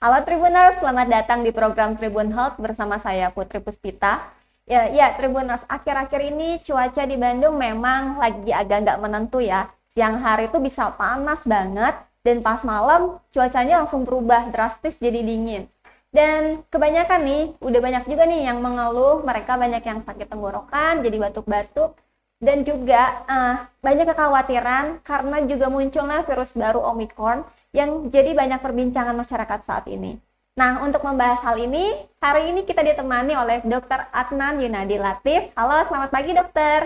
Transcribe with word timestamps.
Halo 0.00 0.24
Tribuners, 0.24 0.80
selamat 0.80 1.12
datang 1.12 1.44
di 1.44 1.52
program 1.52 1.92
Tribun 1.92 2.32
Health 2.32 2.56
bersama 2.56 2.96
saya 2.96 3.28
Putri 3.28 3.60
Puspita. 3.60 4.32
Ya, 4.64 4.88
ya 4.88 5.12
Tribuners, 5.12 5.60
akhir-akhir 5.68 6.24
ini 6.24 6.56
cuaca 6.64 7.04
di 7.04 7.20
Bandung 7.20 7.60
memang 7.60 8.16
lagi 8.16 8.48
agak 8.48 8.80
nggak 8.80 8.96
menentu 8.96 9.44
ya. 9.44 9.68
Siang 9.92 10.24
hari 10.24 10.48
itu 10.48 10.56
bisa 10.56 10.88
panas 10.96 11.44
banget, 11.44 12.00
dan 12.24 12.40
pas 12.40 12.64
malam 12.64 13.20
cuacanya 13.28 13.84
langsung 13.84 14.08
berubah 14.08 14.48
drastis 14.48 14.96
jadi 14.96 15.20
dingin. 15.20 15.68
Dan 16.08 16.64
kebanyakan 16.72 17.20
nih, 17.20 17.44
udah 17.60 17.80
banyak 17.84 18.04
juga 18.08 18.24
nih 18.24 18.48
yang 18.48 18.64
mengeluh, 18.64 19.20
mereka 19.20 19.60
banyak 19.60 19.84
yang 19.84 20.00
sakit 20.00 20.32
tenggorokan, 20.32 21.04
jadi 21.04 21.28
batuk-batuk, 21.28 21.92
dan 22.40 22.64
juga 22.64 23.20
uh, 23.28 23.68
banyak 23.84 24.08
kekhawatiran 24.08 25.04
karena 25.04 25.44
juga 25.44 25.68
munculnya 25.68 26.24
virus 26.24 26.56
baru 26.56 26.88
Omicron 26.88 27.44
yang 27.70 28.10
jadi 28.10 28.34
banyak 28.34 28.58
perbincangan 28.58 29.14
masyarakat 29.14 29.60
saat 29.62 29.86
ini. 29.86 30.18
Nah, 30.58 30.82
untuk 30.82 31.06
membahas 31.06 31.38
hal 31.46 31.56
ini, 31.62 31.94
hari 32.18 32.50
ini 32.50 32.66
kita 32.66 32.82
ditemani 32.82 33.32
oleh 33.38 33.62
Dr. 33.62 34.10
Adnan 34.10 34.58
Yunadi 34.58 34.98
Latif. 34.98 35.54
Halo, 35.54 35.86
selamat 35.86 36.10
pagi 36.10 36.32
dokter. 36.34 36.80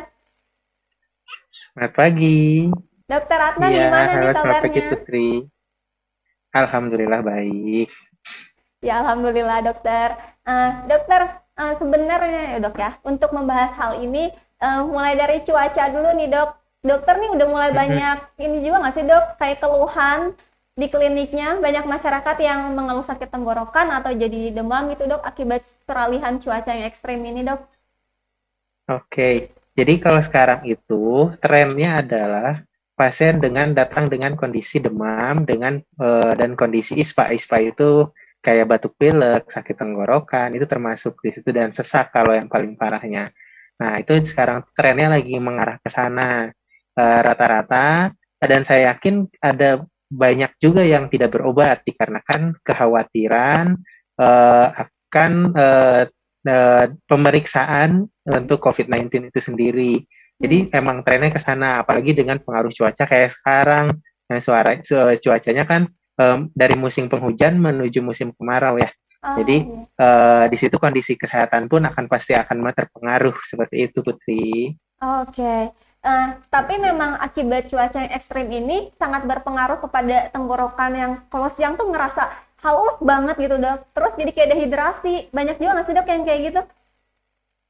Selamat 1.48 1.92
pagi. 1.96 2.68
Dokter 3.08 3.38
Adnan, 3.40 3.70
ya, 3.72 3.80
gimana 3.88 3.96
halo, 3.96 4.04
nih 4.04 4.12
kabarnya? 4.12 4.36
Selamat 4.36 4.64
pagi 4.68 4.80
Putri. 4.92 5.30
Alhamdulillah 6.54 7.20
baik. 7.24 7.88
Ya, 8.84 8.94
Alhamdulillah 9.00 9.58
dokter. 9.64 10.06
Uh, 10.44 10.72
dokter, 10.84 11.20
uh, 11.56 11.74
sebenarnya 11.80 12.42
ya 12.54 12.58
dok 12.60 12.76
ya, 12.76 12.90
untuk 13.00 13.32
membahas 13.32 13.72
hal 13.80 13.96
ini, 14.04 14.28
uh, 14.60 14.84
mulai 14.84 15.16
dari 15.16 15.40
cuaca 15.40 15.88
dulu 15.88 16.12
nih 16.12 16.28
dok. 16.28 16.50
Dokter 16.84 17.16
nih 17.16 17.32
udah 17.32 17.48
mulai 17.48 17.70
banyak, 17.72 18.44
ini 18.44 18.60
juga 18.60 18.84
nggak 18.84 18.94
sih 18.94 19.08
dok, 19.08 19.24
kayak 19.40 19.56
keluhan 19.64 20.36
di 20.74 20.90
kliniknya 20.90 21.62
banyak 21.62 21.86
masyarakat 21.86 22.36
yang 22.42 22.74
mengeluh 22.74 23.06
sakit 23.06 23.30
tenggorokan 23.30 23.94
atau 23.94 24.10
jadi 24.10 24.50
demam 24.50 24.90
gitu 24.90 25.06
dok 25.06 25.22
akibat 25.22 25.62
peralihan 25.86 26.34
cuaca 26.42 26.74
yang 26.74 26.90
ekstrim 26.90 27.22
ini 27.22 27.46
dok. 27.46 27.62
Oke, 28.90 29.54
jadi 29.78 29.94
kalau 30.02 30.18
sekarang 30.18 30.66
itu 30.66 31.30
trennya 31.38 32.02
adalah 32.02 32.66
pasien 32.98 33.38
dengan 33.38 33.70
datang 33.70 34.10
dengan 34.10 34.34
kondisi 34.34 34.82
demam 34.82 35.46
dengan 35.46 35.78
uh, 35.98 36.34
dan 36.34 36.58
kondisi 36.58 36.98
ispa 36.98 37.30
ispa 37.30 37.62
itu 37.62 38.10
kayak 38.44 38.68
batuk 38.68 38.98
pilek, 38.98 39.48
sakit 39.48 39.78
tenggorokan 39.78 40.52
itu 40.58 40.66
termasuk 40.68 41.16
di 41.22 41.32
situ 41.32 41.48
dan 41.54 41.70
sesak 41.72 42.12
kalau 42.12 42.34
yang 42.34 42.50
paling 42.50 42.74
parahnya. 42.76 43.32
Nah 43.80 44.02
itu 44.02 44.20
sekarang 44.20 44.66
trennya 44.76 45.16
lagi 45.16 45.34
mengarah 45.40 45.80
ke 45.80 45.88
sana 45.88 46.52
eh, 46.94 47.20
rata-rata 47.24 48.12
uh, 48.12 48.46
dan 48.46 48.62
saya 48.62 48.92
yakin 48.94 49.26
ada 49.40 49.82
banyak 50.14 50.54
juga 50.62 50.86
yang 50.86 51.10
tidak 51.10 51.34
berobat 51.34 51.82
dikarenakan 51.82 52.54
kekhawatiran 52.62 53.74
uh, 54.22 54.68
akan 54.70 55.32
uh, 55.54 56.02
uh, 56.46 56.86
pemeriksaan 57.10 58.06
untuk 58.24 58.62
COVID-19 58.62 59.34
itu 59.34 59.40
sendiri. 59.42 59.94
Jadi 60.38 60.70
emang 60.74 61.02
trennya 61.06 61.30
ke 61.30 61.40
sana, 61.42 61.82
apalagi 61.82 62.14
dengan 62.14 62.38
pengaruh 62.42 62.70
cuaca 62.70 63.04
kayak 63.06 63.30
sekarang. 63.30 63.94
Nah, 64.24 64.40
suara 64.40 64.78
cuacanya 65.20 65.64
kan 65.68 65.86
um, 66.18 66.50
dari 66.54 66.74
musim 66.74 67.06
penghujan 67.06 67.58
menuju 67.58 68.02
musim 68.02 68.34
kemarau 68.34 68.78
ya. 68.80 68.90
Oh, 69.24 69.40
Jadi 69.40 69.64
uh, 70.00 70.44
di 70.52 70.56
situ 70.58 70.76
kondisi 70.76 71.16
kesehatan 71.16 71.64
pun 71.64 71.88
akan 71.88 72.04
pasti 72.12 72.36
akan 72.36 72.60
terpengaruh 72.76 73.32
seperti 73.40 73.88
itu 73.88 74.04
Putri. 74.04 74.76
Oke. 75.00 75.32
Okay. 75.32 75.62
Uh, 76.04 76.36
tapi 76.52 76.76
memang 76.76 77.16
akibat 77.16 77.72
cuaca 77.72 77.96
yang 77.96 78.12
ekstrim 78.12 78.52
ini 78.52 78.92
sangat 79.00 79.24
berpengaruh 79.24 79.80
kepada 79.80 80.28
tenggorokan 80.28 80.92
yang 80.92 81.12
kalau 81.32 81.48
siang 81.48 81.80
tuh 81.80 81.88
ngerasa 81.88 82.28
haus 82.60 83.00
banget 83.00 83.40
gitu 83.40 83.56
dok. 83.56 83.88
Terus 83.96 84.12
jadi 84.20 84.30
kayak 84.36 84.50
dehidrasi. 84.52 85.14
Banyak 85.32 85.56
juga 85.56 85.80
nggak 85.80 85.86
sih 85.88 85.94
dok 85.96 86.08
yang 86.12 86.24
kayak 86.28 86.40
gitu? 86.52 86.60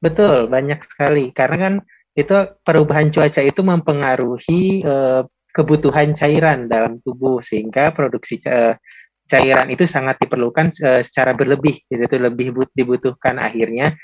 Betul, 0.03 0.37
banyak 0.51 0.79
sekali. 0.83 1.31
Karena 1.31 1.57
kan 1.63 1.73
itu 2.11 2.35
perubahan 2.59 3.07
cuaca 3.07 3.39
itu 3.39 3.61
mempengaruhi 3.63 4.83
uh, 4.83 5.23
kebutuhan 5.55 6.11
cairan 6.11 6.67
dalam 6.67 6.99
tubuh 6.99 7.39
sehingga 7.39 7.95
produksi 7.95 8.43
uh, 8.51 8.75
cairan 9.31 9.71
itu 9.71 9.87
sangat 9.87 10.19
diperlukan 10.19 10.75
uh, 10.83 10.99
secara 10.99 11.31
berlebih. 11.31 11.87
Itu 11.87 12.19
lebih 12.19 12.51
dibutuhkan 12.75 13.39
akhirnya 13.39 13.95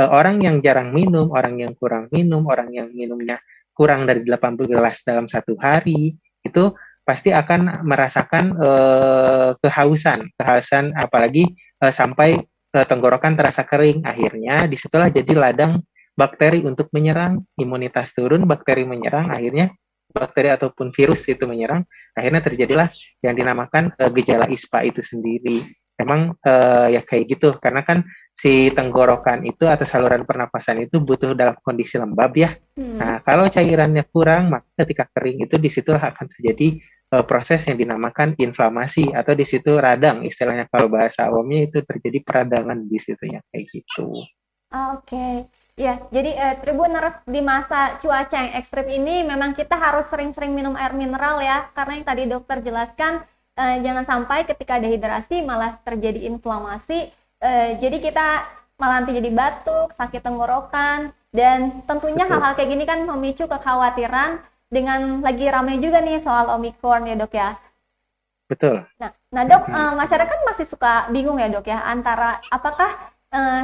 orang 0.00 0.40
yang 0.40 0.64
jarang 0.64 0.96
minum, 0.96 1.28
orang 1.34 1.60
yang 1.60 1.74
kurang 1.76 2.08
minum, 2.08 2.46
orang 2.48 2.72
yang 2.72 2.88
minumnya 2.88 3.36
kurang 3.74 4.04
dari 4.04 4.22
80 4.26 4.70
gelas 4.70 5.02
dalam 5.06 5.26
satu 5.26 5.56
hari 5.56 6.16
itu 6.44 6.64
pasti 7.04 7.34
akan 7.34 7.82
merasakan 7.82 8.54
uh, 8.60 9.50
kehausan, 9.58 10.30
kehausan 10.38 10.94
apalagi 10.94 11.48
uh, 11.82 11.90
sampai 11.90 12.38
uh, 12.76 12.86
tenggorokan 12.86 13.34
terasa 13.34 13.66
kering. 13.66 14.06
Akhirnya 14.06 14.70
di 14.70 14.76
situlah 14.78 15.10
jadi 15.10 15.32
ladang 15.34 15.82
bakteri 16.14 16.62
untuk 16.62 16.92
menyerang, 16.94 17.42
imunitas 17.58 18.12
turun, 18.14 18.44
bakteri 18.46 18.86
menyerang, 18.86 19.32
akhirnya 19.32 19.72
bakteri 20.10 20.50
ataupun 20.50 20.90
virus 20.90 21.26
itu 21.30 21.46
menyerang, 21.46 21.86
akhirnya 22.14 22.42
terjadilah 22.42 22.88
yang 23.22 23.34
dinamakan 23.34 23.94
gejala 24.14 24.50
ISPA 24.50 24.90
itu 24.90 25.00
sendiri. 25.06 25.62
Memang 26.00 26.32
uh, 26.32 26.88
ya 26.88 27.04
kayak 27.04 27.36
gitu, 27.36 27.60
karena 27.60 27.84
kan 27.84 28.08
si 28.32 28.72
tenggorokan 28.72 29.44
itu 29.44 29.68
atau 29.68 29.84
saluran 29.84 30.24
pernapasan 30.24 30.80
itu 30.80 30.96
butuh 31.04 31.36
dalam 31.36 31.60
kondisi 31.60 32.00
lembab 32.00 32.32
ya. 32.32 32.56
Hmm. 32.72 32.96
Nah, 32.96 33.20
kalau 33.20 33.44
cairannya 33.52 34.08
kurang, 34.08 34.48
maka 34.48 34.64
ketika 34.80 35.12
kering 35.12 35.44
itu 35.44 35.60
di 35.60 35.68
situ 35.68 35.92
akan 35.92 36.24
terjadi 36.24 36.80
uh, 37.12 37.24
proses 37.28 37.68
yang 37.68 37.76
dinamakan 37.76 38.32
inflamasi 38.40 39.12
atau 39.12 39.36
di 39.36 39.44
situ 39.44 39.76
radang 39.76 40.24
istilahnya 40.24 40.72
kalau 40.72 40.88
bahasa 40.88 41.28
awamnya 41.28 41.68
itu 41.68 41.84
terjadi 41.84 42.24
peradangan 42.24 42.88
di 42.88 42.96
situ 42.96 43.28
ya 43.28 43.44
kayak 43.52 43.64
gitu. 43.68 44.08
Oke. 44.08 45.04
Okay. 45.04 45.34
Ya, 45.80 45.96
jadi 46.12 46.36
uh, 46.36 46.54
Tribuners 46.60 47.16
di 47.24 47.40
masa 47.40 47.96
cuaca 48.04 48.36
yang 48.36 48.52
ekstrim 48.52 48.84
ini 48.88 49.24
memang 49.24 49.56
kita 49.56 49.80
harus 49.80 50.04
sering-sering 50.12 50.52
minum 50.52 50.76
air 50.76 50.92
mineral 50.92 51.40
ya, 51.40 51.72
karena 51.72 51.96
yang 51.96 52.06
tadi 52.08 52.22
dokter 52.28 52.60
jelaskan 52.60 53.24
uh, 53.60 53.76
jangan 53.84 54.04
sampai 54.08 54.48
ketika 54.48 54.80
dehidrasi 54.80 55.44
malah 55.44 55.76
terjadi 55.84 56.24
inflamasi 56.32 57.12
uh, 57.44 57.76
jadi 57.76 58.00
kita 58.00 58.26
malah 58.80 59.04
nanti 59.04 59.12
jadi 59.12 59.28
batuk, 59.28 59.92
sakit 59.92 60.24
tenggorokan, 60.24 61.12
dan 61.36 61.84
tentunya 61.84 62.24
hal-hal 62.24 62.56
kayak 62.56 62.70
gini 62.72 62.88
kan 62.88 63.04
memicu 63.04 63.44
kekhawatiran 63.44 64.40
dengan 64.72 65.20
lagi 65.20 65.44
ramai 65.52 65.76
juga 65.76 66.00
nih 66.00 66.16
soal 66.16 66.48
Omicron 66.56 67.04
ya 67.04 67.12
dok 67.20 67.34
ya. 67.36 67.60
Betul. 68.48 68.88
Nah, 68.96 69.12
nah 69.28 69.44
dok, 69.44 69.68
uh, 69.68 69.92
masyarakat 70.00 70.38
masih 70.48 70.64
suka 70.64 71.12
bingung 71.12 71.36
ya 71.36 71.52
dok 71.52 71.68
ya 71.68 71.84
antara 71.84 72.40
apakah 72.48 73.12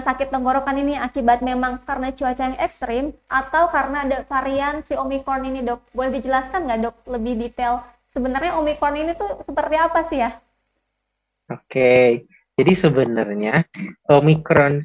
sakit 0.06 0.30
tenggorokan 0.30 0.78
ini 0.78 0.94
akibat 0.94 1.42
memang 1.42 1.82
karena 1.82 2.14
cuaca 2.14 2.38
yang 2.38 2.54
ekstrim 2.54 3.10
atau 3.26 3.66
karena 3.66 4.06
ada 4.06 4.22
varian 4.30 4.86
si 4.86 4.94
Omicron 4.94 5.42
ini 5.42 5.66
dok. 5.66 5.82
Boleh 5.90 6.14
dijelaskan 6.14 6.70
nggak 6.70 6.80
dok 6.86 6.96
lebih 7.10 7.34
detail 7.34 7.82
sebenarnya 8.16 8.56
Omicron 8.56 8.96
ini 8.96 9.12
tuh 9.12 9.44
seperti 9.44 9.76
apa 9.76 10.00
sih 10.08 10.18
ya? 10.24 10.32
Oke, 11.52 12.24
jadi 12.56 12.72
sebenarnya 12.72 13.68
Omicron, 14.08 14.80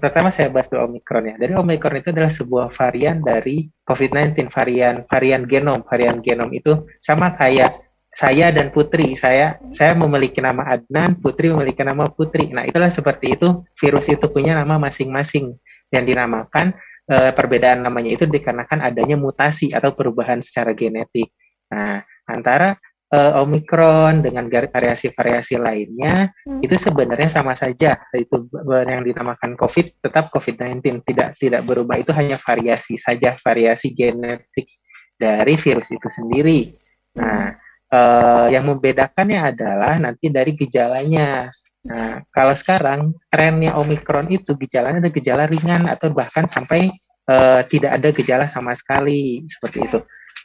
pertama 0.00 0.32
saya 0.32 0.48
bahas 0.48 0.72
dulu 0.72 0.96
Omicron 0.96 1.28
ya. 1.28 1.34
Dari 1.36 1.52
Omicron 1.52 2.00
itu 2.00 2.08
adalah 2.08 2.32
sebuah 2.32 2.72
varian 2.72 3.20
dari 3.20 3.68
COVID-19, 3.84 4.48
varian 4.48 5.04
varian 5.04 5.44
genom. 5.44 5.84
Varian 5.84 6.24
genom 6.24 6.48
itu 6.56 6.88
sama 7.04 7.36
kayak 7.36 7.76
saya 8.08 8.48
dan 8.48 8.72
Putri. 8.72 9.12
Saya 9.12 9.60
saya 9.68 9.92
memiliki 9.92 10.40
nama 10.40 10.64
Adnan, 10.72 11.20
Putri 11.20 11.52
memiliki 11.52 11.84
nama 11.84 12.08
Putri. 12.08 12.48
Nah, 12.48 12.64
itulah 12.64 12.88
seperti 12.88 13.36
itu. 13.36 13.60
Virus 13.76 14.08
itu 14.08 14.24
punya 14.32 14.56
nama 14.56 14.80
masing-masing 14.80 15.52
yang 15.92 16.02
dinamakan 16.08 16.72
e, 17.04 17.16
perbedaan 17.36 17.84
namanya 17.84 18.16
itu 18.16 18.24
dikarenakan 18.24 18.88
adanya 18.88 19.20
mutasi 19.20 19.68
atau 19.76 19.92
perubahan 19.92 20.40
secara 20.40 20.72
genetik. 20.72 21.28
Nah, 21.68 22.00
antara 22.26 22.74
uh, 23.14 23.42
Omicron 23.42 24.22
dengan 24.22 24.50
variasi-variasi 24.50 25.58
lainnya 25.58 26.30
hmm. 26.46 26.62
itu 26.62 26.74
sebenarnya 26.74 27.30
sama 27.30 27.54
saja 27.54 27.96
itu 28.14 28.50
yang 28.66 29.02
dinamakan 29.06 29.54
COVID 29.54 30.02
tetap 30.02 30.30
COVID-19 30.34 31.06
tidak 31.06 31.38
tidak 31.38 31.62
berubah 31.62 31.98
itu 31.98 32.10
hanya 32.10 32.34
variasi 32.38 32.98
saja 32.98 33.34
variasi 33.38 33.94
genetik 33.94 34.66
dari 35.16 35.56
virus 35.56 35.88
itu 35.90 36.08
sendiri. 36.12 36.76
Nah, 37.16 37.56
uh, 37.88 38.46
yang 38.52 38.68
membedakannya 38.68 39.40
adalah 39.56 39.96
nanti 39.96 40.28
dari 40.28 40.52
gejalanya. 40.52 41.48
Nah, 41.86 42.20
kalau 42.34 42.52
sekarang 42.52 43.16
trennya 43.32 43.78
Omicron 43.80 44.28
itu 44.28 44.52
gejalanya 44.60 45.00
ada 45.00 45.12
gejala 45.12 45.48
ringan 45.48 45.88
atau 45.88 46.12
bahkan 46.12 46.44
sampai 46.44 46.92
uh, 47.30 47.64
tidak 47.64 47.96
ada 47.96 48.08
gejala 48.12 48.44
sama 48.44 48.76
sekali 48.76 49.46
seperti 49.48 49.78
itu. 49.88 49.98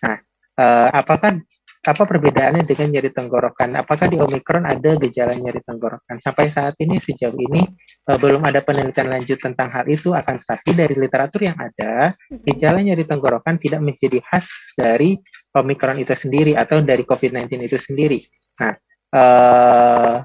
Nah, 0.06 0.18
uh, 0.62 0.90
apakah 0.96 1.42
apa 1.82 2.04
perbedaannya 2.06 2.62
dengan 2.62 2.88
nyeri 2.94 3.10
tenggorokan? 3.10 3.74
Apakah 3.74 4.06
di 4.06 4.22
Omikron 4.22 4.70
ada 4.70 4.94
gejala 5.02 5.34
nyeri 5.34 5.66
tenggorokan? 5.66 6.22
Sampai 6.22 6.54
saat 6.54 6.78
ini 6.78 7.02
sejauh 7.02 7.34
ini 7.34 7.66
uh, 8.06 8.18
belum 8.22 8.46
ada 8.46 8.62
penelitian 8.62 9.10
lanjut 9.10 9.42
tentang 9.42 9.74
hal 9.74 9.90
itu. 9.90 10.14
Akan 10.14 10.38
tetapi 10.38 10.78
dari 10.78 10.94
literatur 10.94 11.42
yang 11.50 11.58
ada, 11.58 12.14
gejala 12.46 12.86
nyeri 12.86 13.02
tenggorokan 13.02 13.58
tidak 13.58 13.82
menjadi 13.82 14.22
khas 14.22 14.78
dari 14.78 15.18
Omikron 15.58 15.98
itu 15.98 16.14
sendiri 16.14 16.54
atau 16.54 16.86
dari 16.86 17.02
COVID-19 17.02 17.50
itu 17.66 17.78
sendiri. 17.82 18.20
Nah, 18.62 18.74
uh, 19.18 20.16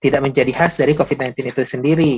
tidak 0.00 0.20
menjadi 0.22 0.52
khas 0.52 0.80
dari 0.80 0.92
COVID-19 0.96 1.34
itu 1.50 1.62
sendiri. 1.64 2.12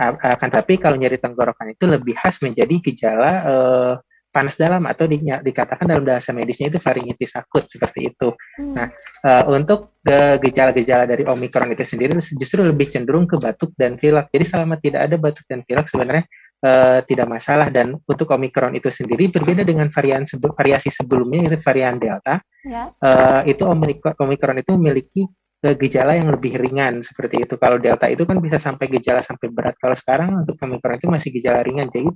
Akan 0.00 0.48
tapi 0.52 0.76
kalau 0.76 0.96
nyeri 0.96 1.20
tenggorokan 1.20 1.72
itu 1.72 1.84
lebih 1.88 2.16
khas 2.16 2.40
menjadi 2.40 2.74
gejala 2.80 3.32
eh, 3.44 3.92
panas 4.30 4.54
dalam 4.54 4.82
atau 4.86 5.10
di- 5.10 5.20
dikatakan 5.20 5.90
dalam 5.90 6.06
bahasa 6.06 6.30
medisnya 6.30 6.70
itu 6.70 6.78
faringitis 6.78 7.34
akut 7.34 7.66
seperti 7.66 8.14
itu. 8.14 8.32
Hmm. 8.58 8.74
Nah, 8.74 8.88
Eh, 9.20 9.44
untuk 9.52 10.00
ge- 10.00 10.40
gejala-gejala 10.40 11.04
dari 11.04 11.28
Omikron 11.28 11.68
itu 11.76 11.84
sendiri 11.84 12.16
justru 12.16 12.64
lebih 12.64 12.88
cenderung 12.88 13.28
ke 13.28 13.36
batuk 13.36 13.76
dan 13.76 14.00
pilek. 14.00 14.32
Jadi 14.32 14.44
selama 14.48 14.80
tidak 14.80 15.04
ada 15.04 15.16
batuk 15.20 15.44
dan 15.44 15.60
pilek 15.60 15.92
sebenarnya 15.92 16.24
eh, 16.60 17.00
tidak 17.04 17.28
masalah 17.28 17.68
dan 17.68 17.96
untuk 18.08 18.28
Omikron 18.32 18.72
itu 18.76 18.88
sendiri 18.88 19.28
berbeda 19.28 19.60
dengan 19.60 19.92
varian 19.92 20.24
variasi 20.56 20.88
sebelumnya 20.88 21.44
yaitu 21.44 21.60
varian 21.60 22.00
Delta. 22.00 22.40
Ya. 22.64 22.92
Eh, 22.96 23.52
itu 23.52 23.64
Omikron, 23.68 24.16
Omikron 24.16 24.56
itu 24.60 24.72
memiliki 24.76 25.22
gejala 25.60 26.16
yang 26.16 26.32
lebih 26.32 26.56
ringan 26.56 27.04
seperti 27.04 27.44
itu. 27.44 27.60
Kalau 27.60 27.76
Delta 27.76 28.08
itu 28.08 28.24
kan 28.24 28.40
bisa 28.40 28.56
sampai 28.56 28.88
gejala 28.88 29.20
sampai 29.20 29.52
berat. 29.52 29.76
Kalau 29.76 29.92
sekarang 29.92 30.40
untuk 30.40 30.56
Omikron 30.56 30.96
itu 30.96 31.08
masih 31.12 31.28
gejala 31.36 31.60
ringan. 31.60 31.92
Jadi 31.92 32.08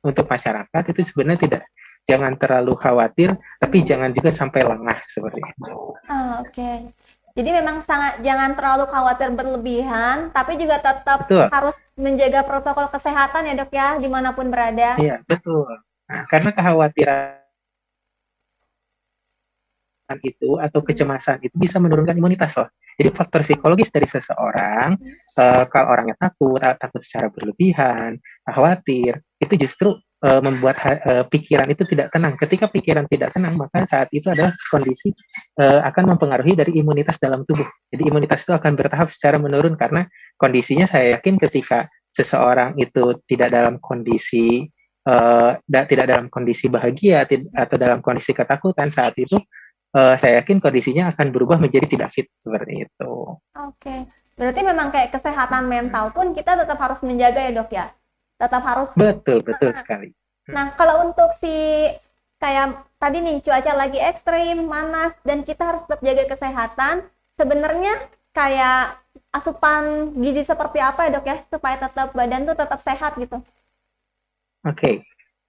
untuk 0.00 0.24
masyarakat 0.24 0.82
itu 0.96 1.00
sebenarnya 1.04 1.40
tidak 1.44 1.62
jangan 2.06 2.38
terlalu 2.40 2.72
khawatir, 2.78 3.34
tapi 3.60 3.82
jangan 3.82 4.14
juga 4.14 4.32
sampai 4.32 4.62
lengah 4.64 4.98
seperti 5.10 5.42
itu. 5.42 5.72
Ah, 6.08 6.40
oke. 6.40 6.94
Jadi 7.36 7.50
memang 7.52 7.84
sangat 7.84 8.24
jangan 8.24 8.56
terlalu 8.56 8.88
khawatir 8.88 9.28
berlebihan, 9.36 10.32
tapi 10.32 10.56
juga 10.56 10.80
tetap 10.80 11.28
Betul. 11.28 11.52
harus 11.52 11.76
menjaga 12.00 12.48
protokol 12.48 12.88
kesehatan 12.88 13.44
ya 13.44 13.54
dok 13.60 13.72
ya, 13.76 13.88
di 14.00 14.08
mana 14.08 14.32
pun 14.32 14.48
berada. 14.48 14.96
Iya, 14.96 15.20
betul. 15.28 15.68
Nah, 16.08 16.24
karena 16.32 16.48
kekhawatiran 16.54 17.45
itu 20.22 20.62
atau 20.62 20.80
kecemasan 20.86 21.42
itu 21.42 21.54
bisa 21.58 21.82
menurunkan 21.82 22.14
imunitas 22.14 22.54
loh. 22.54 22.70
Jadi 22.96 23.12
faktor 23.12 23.44
psikologis 23.44 23.92
dari 23.92 24.08
seseorang, 24.08 24.96
eh, 25.36 25.64
kalau 25.68 25.86
orangnya 25.92 26.16
takut, 26.16 26.56
ah, 26.64 26.72
takut 26.80 27.04
secara 27.04 27.28
berlebihan, 27.28 28.16
khawatir, 28.48 29.20
itu 29.36 29.54
justru 29.60 29.92
eh, 30.24 30.40
membuat 30.40 30.80
eh, 30.80 31.24
pikiran 31.28 31.68
itu 31.68 31.84
tidak 31.84 32.08
tenang. 32.08 32.40
Ketika 32.40 32.72
pikiran 32.72 33.04
tidak 33.04 33.36
tenang, 33.36 33.60
maka 33.60 33.84
saat 33.84 34.08
itu 34.16 34.32
adalah 34.32 34.48
kondisi 34.72 35.12
eh, 35.60 35.80
akan 35.84 36.16
mempengaruhi 36.16 36.56
dari 36.56 36.72
imunitas 36.80 37.20
dalam 37.20 37.44
tubuh. 37.44 37.68
Jadi 37.92 38.02
imunitas 38.08 38.48
itu 38.48 38.56
akan 38.56 38.72
bertahap 38.80 39.12
secara 39.12 39.36
menurun 39.36 39.76
karena 39.76 40.08
kondisinya 40.40 40.88
saya 40.88 41.20
yakin 41.20 41.36
ketika 41.36 41.84
seseorang 42.08 42.80
itu 42.80 43.20
tidak 43.28 43.52
dalam 43.52 43.76
kondisi 43.76 44.64
da- 45.06 45.86
tidak 45.86 46.10
dalam 46.10 46.26
kondisi 46.26 46.66
bahagia 46.66 47.22
atau 47.54 47.76
dalam 47.78 48.02
kondisi 48.02 48.34
ketakutan 48.34 48.90
saat 48.90 49.14
itu 49.14 49.38
eh, 49.96 50.14
saya 50.20 50.44
yakin 50.44 50.60
kondisinya 50.60 51.16
akan 51.16 51.32
berubah 51.32 51.56
menjadi 51.56 51.88
tidak 51.88 52.12
fit 52.12 52.28
seperti 52.36 52.84
itu. 52.84 53.12
Oke. 53.56 54.04
Berarti 54.36 54.60
memang 54.60 54.92
kayak 54.92 55.16
kesehatan 55.16 55.64
mental 55.64 56.12
pun 56.12 56.36
kita 56.36 56.60
tetap 56.60 56.76
harus 56.76 57.00
menjaga 57.00 57.40
ya 57.40 57.52
dok 57.56 57.70
ya. 57.72 57.86
Tetap 58.36 58.62
harus. 58.68 58.88
Betul, 58.92 59.40
betul 59.40 59.72
sekali. 59.72 60.12
Nah 60.52 60.76
kalau 60.76 61.08
untuk 61.08 61.32
si 61.40 61.88
kayak 62.36 62.84
tadi 63.00 63.24
nih 63.24 63.40
cuaca 63.40 63.72
lagi 63.72 63.96
ekstrim, 63.96 64.68
panas, 64.68 65.16
dan 65.24 65.40
kita 65.40 65.72
harus 65.72 65.82
tetap 65.88 66.04
jaga 66.04 66.24
kesehatan. 66.28 66.94
Sebenarnya 67.40 67.96
kayak 68.36 69.00
asupan 69.32 70.12
gizi 70.20 70.44
seperti 70.44 70.84
apa 70.84 71.08
ya 71.08 71.16
dok 71.16 71.24
ya, 71.24 71.36
supaya 71.48 71.76
tetap 71.80 72.12
badan 72.12 72.44
tuh 72.44 72.56
tetap 72.56 72.80
sehat 72.84 73.16
gitu. 73.16 73.40
Oke. 74.68 75.00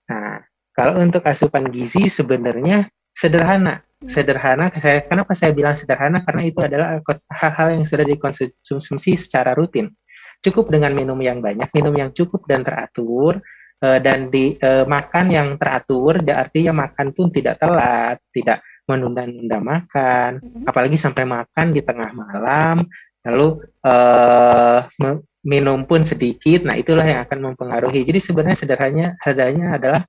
Nah, 0.07 0.47
kalau 0.71 1.03
untuk 1.03 1.27
asupan 1.27 1.67
gizi 1.67 2.07
sebenarnya 2.07 2.87
sederhana. 3.11 3.83
Sederhana, 4.05 4.69
saya, 4.77 5.01
kenapa 5.01 5.33
saya 5.33 5.57
bilang 5.57 5.73
sederhana? 5.73 6.21
Karena 6.21 6.45
itu 6.45 6.61
adalah 6.61 7.01
hal-hal 7.33 7.81
yang 7.81 7.81
sudah 7.81 8.05
dikonsumsi 8.05 9.17
secara 9.17 9.57
rutin. 9.57 9.89
Cukup 10.37 10.69
dengan 10.69 10.93
minum 10.93 11.17
yang 11.17 11.41
banyak, 11.41 11.65
minum 11.73 11.97
yang 11.97 12.13
cukup 12.13 12.45
dan 12.45 12.61
teratur, 12.61 13.41
eh, 13.81 13.97
dan 13.97 14.29
di 14.29 14.53
eh, 14.53 14.85
makan 14.85 15.33
yang 15.33 15.57
teratur, 15.57 16.21
ya 16.21 16.45
artinya 16.45 16.85
makan 16.85 17.09
pun 17.17 17.33
tidak 17.33 17.57
telat, 17.57 18.21
tidak 18.29 18.61
menunda-nunda 18.85 19.57
makan, 19.65 20.29
Mhm. 20.45 20.69
apalagi 20.69 20.95
sampai 20.95 21.25
makan 21.25 21.73
di 21.73 21.81
tengah 21.81 22.13
malam, 22.13 22.85
lalu 23.25 23.65
eh, 23.81 24.79
minum 25.41 25.89
pun 25.89 26.05
sedikit, 26.05 26.69
nah 26.69 26.77
itulah 26.77 27.01
yang 27.01 27.25
akan 27.25 27.39
mempengaruhi. 27.49 28.05
Jadi 28.05 28.19
sebenarnya 28.21 28.57
sederhananya 28.61 29.07
adanya 29.25 29.81
adalah 29.81 30.01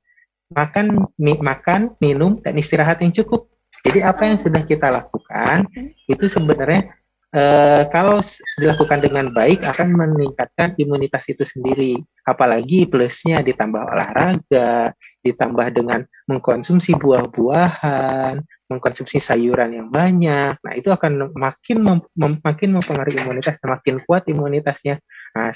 makan, 0.53 1.09
mi- 1.17 1.41
makan, 1.41 1.97
minum, 2.05 2.37
dan 2.45 2.53
istirahat 2.61 3.01
yang 3.01 3.17
cukup. 3.17 3.49
Jadi 3.87 3.99
apa 4.03 4.23
yang 4.27 4.39
sudah 4.39 4.63
kita 4.67 4.91
lakukan 4.91 5.69
itu 6.11 6.25
sebenarnya 6.27 6.91
eh, 7.35 7.83
kalau 7.93 8.19
dilakukan 8.59 8.99
dengan 9.05 9.31
baik 9.31 9.63
akan 9.65 9.95
meningkatkan 9.95 10.75
imunitas 10.81 11.29
itu 11.31 11.45
sendiri. 11.45 12.01
Apalagi 12.27 12.89
plusnya 12.89 13.41
ditambah 13.45 13.81
olahraga, 13.81 14.93
ditambah 15.25 15.67
dengan 15.73 16.05
mengkonsumsi 16.29 16.97
buah-buahan, 16.99 18.43
mengkonsumsi 18.69 19.17
sayuran 19.17 19.73
yang 19.73 19.89
banyak. 19.89 20.61
Nah, 20.61 20.73
itu 20.77 20.93
akan 20.93 21.33
makin 21.33 21.79
mem- 21.81 22.09
mem- 22.17 22.43
makin 22.45 22.77
mempengaruhi 22.77 23.17
imunitas, 23.25 23.57
makin 23.65 24.01
kuat 24.05 24.29
imunitasnya. 24.29 25.01
Nah, 25.37 25.53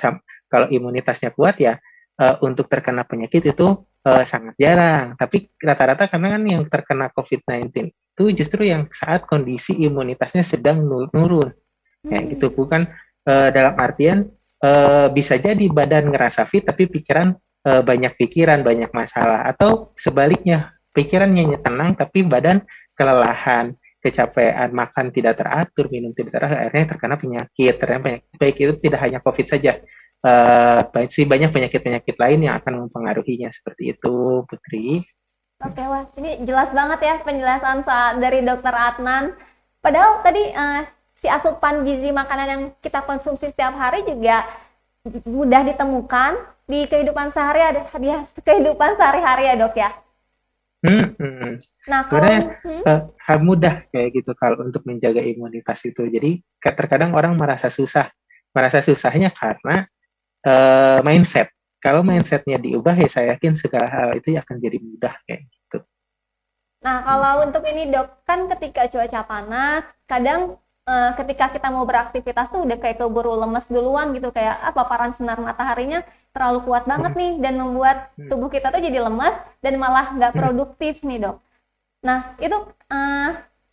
kalau 0.49 0.69
imunitasnya 0.69 1.33
kuat 1.33 1.61
ya 1.61 1.77
eh, 2.21 2.37
untuk 2.41 2.69
terkena 2.69 3.05
penyakit 3.05 3.53
itu 3.53 3.85
eh, 4.03 4.25
sangat 4.27 4.55
jarang. 4.59 5.15
Tapi 5.15 5.51
rata-rata 5.59 6.11
karena 6.11 6.39
kan 6.39 6.43
yang 6.43 6.63
terkena 6.67 7.07
COVID-19 7.15 7.91
itu 7.91 8.25
justru 8.37 8.67
yang 8.67 8.91
saat 8.91 9.25
kondisi 9.25 9.79
imunitasnya 9.83 10.43
sedang 10.43 10.83
nu- 10.83 11.11
nurun. 11.11 11.51
Kayak 12.03 12.25
gitu 12.39 12.51
bukan 12.51 12.91
eh, 13.27 13.49
dalam 13.55 13.75
artian 13.79 14.27
eh, 14.63 15.07
bisa 15.15 15.39
jadi 15.39 15.65
badan 15.71 16.11
ngerasa 16.11 16.47
fit 16.47 16.67
tapi 16.67 16.91
pikiran 16.91 17.35
eh, 17.67 17.83
banyak 17.83 18.13
pikiran, 18.19 18.61
banyak 18.67 18.91
masalah 18.91 19.47
atau 19.47 19.95
sebaliknya 19.95 20.75
pikirannya 20.93 21.63
tenang 21.65 21.97
tapi 21.97 22.27
badan 22.27 22.61
kelelahan, 22.93 23.73
kecapean, 24.03 24.75
makan 24.75 25.15
tidak 25.15 25.41
teratur, 25.41 25.89
minum 25.89 26.13
tidak 26.13 26.37
teratur, 26.37 26.59
akhirnya 26.59 26.87
terkena 26.95 27.17
penyakit. 27.17 27.75
Terkena 27.79 28.01
penyakit 28.03 28.37
baik 28.37 28.57
itu 28.61 28.73
tidak 28.83 29.01
hanya 29.07 29.19
COVID 29.23 29.47
saja. 29.49 29.79
Eh, 30.23 30.81
baik 30.95 31.11
sih 31.11 31.27
banyak 31.27 31.51
penyakit-penyakit 31.51 32.15
lain 32.15 32.47
yang 32.47 32.55
akan 32.63 32.87
mempengaruhinya 32.87 33.51
seperti 33.51 33.99
itu, 33.99 34.47
Putri. 34.47 35.03
Oke, 35.59 35.83
wah, 35.83 36.07
ini 36.15 36.47
jelas 36.47 36.71
banget 36.71 37.03
ya 37.03 37.15
penjelasan 37.27 37.83
saat 37.83 38.23
dari 38.23 38.39
Dokter 38.47 38.71
Adnan. 38.71 39.35
Padahal 39.83 40.23
tadi 40.23 40.47
eh, 40.47 40.83
si 41.19 41.27
asupan 41.27 41.83
gizi 41.83 42.15
makanan 42.15 42.47
yang 42.47 42.63
kita 42.79 43.03
konsumsi 43.03 43.51
setiap 43.51 43.75
hari 43.75 44.07
juga 44.07 44.47
mudah 45.27 45.67
ditemukan 45.67 46.39
di 46.71 46.87
kehidupan 46.87 47.35
sehari 47.35 47.83
di 47.83 48.11
kehidupan 48.47 48.95
sehari-hari 48.95 49.51
ya 49.51 49.55
dok 49.59 49.75
ya. 49.75 49.91
Hmm, 50.87 51.19
hmm. 51.19 51.53
Nah 51.91 52.07
kalau 52.07 52.23
Sebenarnya 52.23 52.41
hmm, 52.63 52.83
eh, 53.11 53.39
mudah 53.43 53.75
kayak 53.91 54.23
gitu 54.23 54.39
kalau 54.39 54.63
untuk 54.63 54.87
menjaga 54.87 55.19
imunitas 55.19 55.83
itu. 55.83 56.07
Jadi 56.07 56.47
terkadang 56.63 57.11
orang 57.11 57.35
merasa 57.35 57.67
susah, 57.67 58.07
merasa 58.55 58.79
susahnya 58.79 59.35
karena 59.35 59.91
eh, 60.47 60.99
mindset. 61.07 61.49
Kalau 61.83 62.01
mindsetnya 62.07 62.59
diubah 62.63 62.95
ya 62.95 63.09
saya 63.11 63.27
yakin 63.35 63.59
segala 63.59 63.87
hal 63.91 64.09
itu 64.19 64.39
akan 64.39 64.57
jadi 64.63 64.79
mudah 64.79 65.15
kayak 65.27 65.43
gitu. 65.51 65.79
Nah, 66.83 66.99
kalau 67.07 67.47
untuk 67.47 67.63
ini 67.71 67.83
dok, 67.95 68.27
kan 68.27 68.51
ketika 68.51 68.91
cuaca 68.91 69.21
panas, 69.23 69.83
kadang 70.11 70.59
eh, 70.83 71.11
ketika 71.19 71.47
kita 71.55 71.69
mau 71.71 71.87
beraktivitas 71.87 72.51
tuh 72.51 72.67
udah 72.67 72.75
kayak 72.83 72.99
keburu 72.99 73.39
lemes 73.39 73.67
duluan 73.71 74.11
gitu, 74.19 74.35
kayak 74.35 74.59
ah, 74.67 74.75
paparan 74.75 75.15
sinar 75.15 75.39
mataharinya 75.39 76.03
terlalu 76.35 76.59
kuat 76.67 76.85
banget 76.91 77.13
nih 77.15 77.33
dan 77.39 77.55
membuat 77.63 78.11
Hmm. 78.19 78.29
tubuh 78.31 78.51
kita 78.51 78.67
tuh 78.75 78.83
jadi 78.83 78.99
lemes 79.07 79.35
dan 79.63 79.75
malah 79.79 80.11
nggak 80.17 80.33
Hmm. 80.35 80.41
produktif 80.43 80.95
nih 81.07 81.19
dok. 81.23 81.37
Nah, 82.03 82.35
itu 82.43 82.57
eh, 82.91 83.31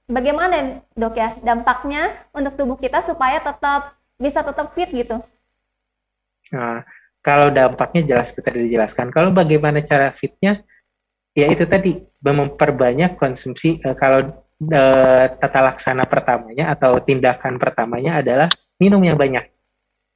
bagaimana 0.09 0.55
dok 0.93 1.13
ya 1.17 1.29
dampaknya 1.41 2.01
untuk 2.37 2.53
tubuh 2.59 2.77
kita 2.77 3.01
supaya 3.05 3.41
tetap 3.41 3.97
bisa 4.21 4.41
tetap 4.45 4.73
fit 4.77 4.89
gitu? 4.93 5.17
Nah, 6.53 6.81
kalau 7.19 7.51
dampaknya 7.51 8.01
jelas 8.15 8.31
seperti 8.31 8.65
dijelaskan. 8.69 9.11
Kalau 9.11 9.29
bagaimana 9.35 9.83
cara 9.83 10.09
fitnya, 10.09 10.63
ya 11.35 11.45
itu 11.51 11.67
tadi 11.67 11.99
memperbanyak 12.23 13.19
konsumsi. 13.19 13.79
eh, 13.83 13.95
kalau 13.95 14.25
eh, 14.63 15.25
tata 15.35 15.59
laksana 15.71 16.07
pertamanya 16.07 16.71
atau 16.73 16.99
tindakan 17.03 17.59
pertamanya 17.59 18.23
adalah 18.23 18.49
minum 18.79 19.03
yang 19.03 19.19
banyak. 19.19 19.45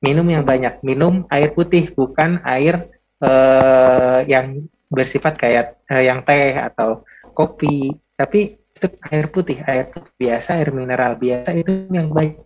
Minum 0.04 0.28
yang 0.28 0.44
banyak. 0.44 0.84
Minum 0.84 1.28
air 1.32 1.52
putih, 1.52 1.92
bukan 1.92 2.40
air 2.48 2.88
eh, 3.24 4.20
yang 4.28 4.56
bersifat 4.88 5.36
kayak 5.40 5.80
yang 5.90 6.24
teh 6.24 6.56
atau 6.56 7.04
kopi. 7.36 7.92
Tapi 8.14 8.64
itu 8.74 8.88
air 9.14 9.28
putih, 9.30 9.62
air 9.64 9.90
biasa, 10.18 10.60
air 10.60 10.74
mineral 10.74 11.16
biasa 11.16 11.54
itu 11.54 11.88
yang 11.94 12.10
baik 12.10 12.43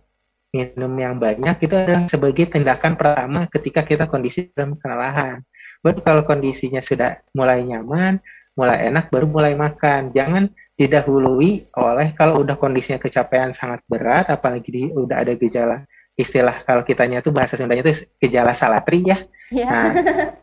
minum 0.54 0.92
yang 0.96 1.20
banyak 1.20 1.56
itu 1.60 1.74
adalah 1.76 2.08
sebagai 2.08 2.48
tindakan 2.48 2.96
pertama 2.96 3.44
ketika 3.52 3.84
kita 3.84 4.08
kondisi 4.08 4.48
dalam 4.56 4.76
kelelahan. 4.80 5.44
Baru 5.84 6.00
kalau 6.00 6.22
kondisinya 6.24 6.80
sudah 6.80 7.20
mulai 7.36 7.62
nyaman, 7.62 8.18
mulai 8.56 8.88
enak, 8.88 9.12
baru 9.12 9.28
mulai 9.28 9.54
makan. 9.54 10.10
Jangan 10.10 10.50
didahului 10.74 11.70
oleh 11.76 12.08
kalau 12.16 12.40
udah 12.42 12.56
kondisinya 12.56 12.98
kecapean 12.98 13.52
sangat 13.52 13.84
berat, 13.86 14.32
apalagi 14.32 14.68
di, 14.72 14.82
udah 14.90 15.22
ada 15.22 15.36
gejala 15.36 15.84
istilah 16.18 16.66
kalau 16.66 16.82
kitanya 16.82 17.22
tuh 17.22 17.30
bahasa 17.30 17.54
Sundanya 17.54 17.86
itu 17.86 18.02
gejala 18.18 18.50
salatri 18.50 19.06
ya. 19.06 19.22
Iya. 19.54 19.70
Nah, 19.70 19.90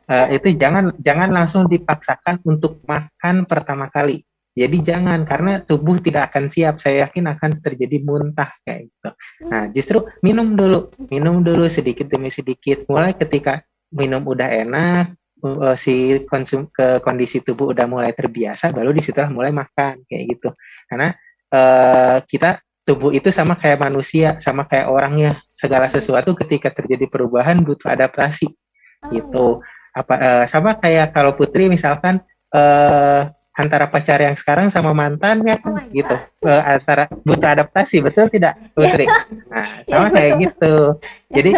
eh, 0.07 0.39
itu 0.39 0.55
jangan 0.55 0.95
jangan 1.03 1.29
langsung 1.35 1.67
dipaksakan 1.67 2.39
untuk 2.47 2.79
makan 2.87 3.43
pertama 3.43 3.91
kali. 3.91 4.23
Jadi 4.55 4.77
jangan 4.79 5.27
karena 5.27 5.59
tubuh 5.59 5.99
tidak 5.99 6.31
akan 6.31 6.47
siap. 6.47 6.79
Saya 6.79 7.05
yakin 7.05 7.27
akan 7.27 7.59
terjadi 7.59 7.99
muntah 8.07 8.47
kayak 8.63 8.87
gitu. 8.87 9.09
Nah, 9.51 9.67
justru 9.67 10.07
minum 10.23 10.55
dulu, 10.55 10.95
minum 11.11 11.43
dulu 11.43 11.67
sedikit 11.67 12.07
demi 12.07 12.31
sedikit. 12.31 12.87
Mulai 12.87 13.19
ketika 13.19 13.67
minum 13.91 14.23
udah 14.23 14.47
enak, 14.47 15.11
uh, 15.43 15.75
si 15.75 16.23
konsum 16.23 16.71
ke 16.71 17.03
kondisi 17.03 17.43
tubuh 17.43 17.75
udah 17.75 17.83
mulai 17.83 18.15
terbiasa, 18.15 18.71
baru 18.71 18.95
di 18.95 19.03
situlah 19.03 19.27
mulai 19.27 19.51
makan 19.51 20.07
kayak 20.07 20.23
gitu. 20.39 20.49
Karena 20.87 21.11
uh, 21.51 22.23
kita 22.23 22.63
tubuh 22.87 23.11
itu 23.11 23.27
sama 23.35 23.59
kayak 23.59 23.83
manusia, 23.83 24.39
sama 24.39 24.63
kayak 24.63 24.87
orang 24.87 25.13
ya. 25.19 25.33
Segala 25.51 25.91
sesuatu 25.91 26.31
ketika 26.31 26.71
terjadi 26.71 27.11
perubahan 27.11 27.59
butuh 27.59 27.91
adaptasi. 27.91 28.47
Oh, 28.47 29.11
Gitu. 29.11 29.47
Apa 29.95 30.15
uh, 30.15 30.45
sama 30.47 30.79
kayak 30.79 31.11
kalau 31.11 31.35
Putri 31.35 31.67
misalkan 31.67 32.23
uh, 32.55 33.31
antara 33.55 33.87
pacar 33.87 34.19
yang 34.19 34.35
sekarang 34.35 34.67
sama 34.67 34.91
mantannya 34.91 35.55
Oh 35.55 35.71
kan 35.71 35.71
my 35.79 35.87
gitu. 35.95 36.15
Uh, 36.43 36.61
antara 36.61 37.07
butuh 37.23 37.49
adaptasi, 37.55 38.03
betul 38.03 38.27
tidak, 38.27 38.59
Putri? 38.75 39.07
Nah, 39.47 39.79
sama 39.87 40.11
kayak 40.11 40.31
gitu. 40.43 40.99
Jadi 41.31 41.51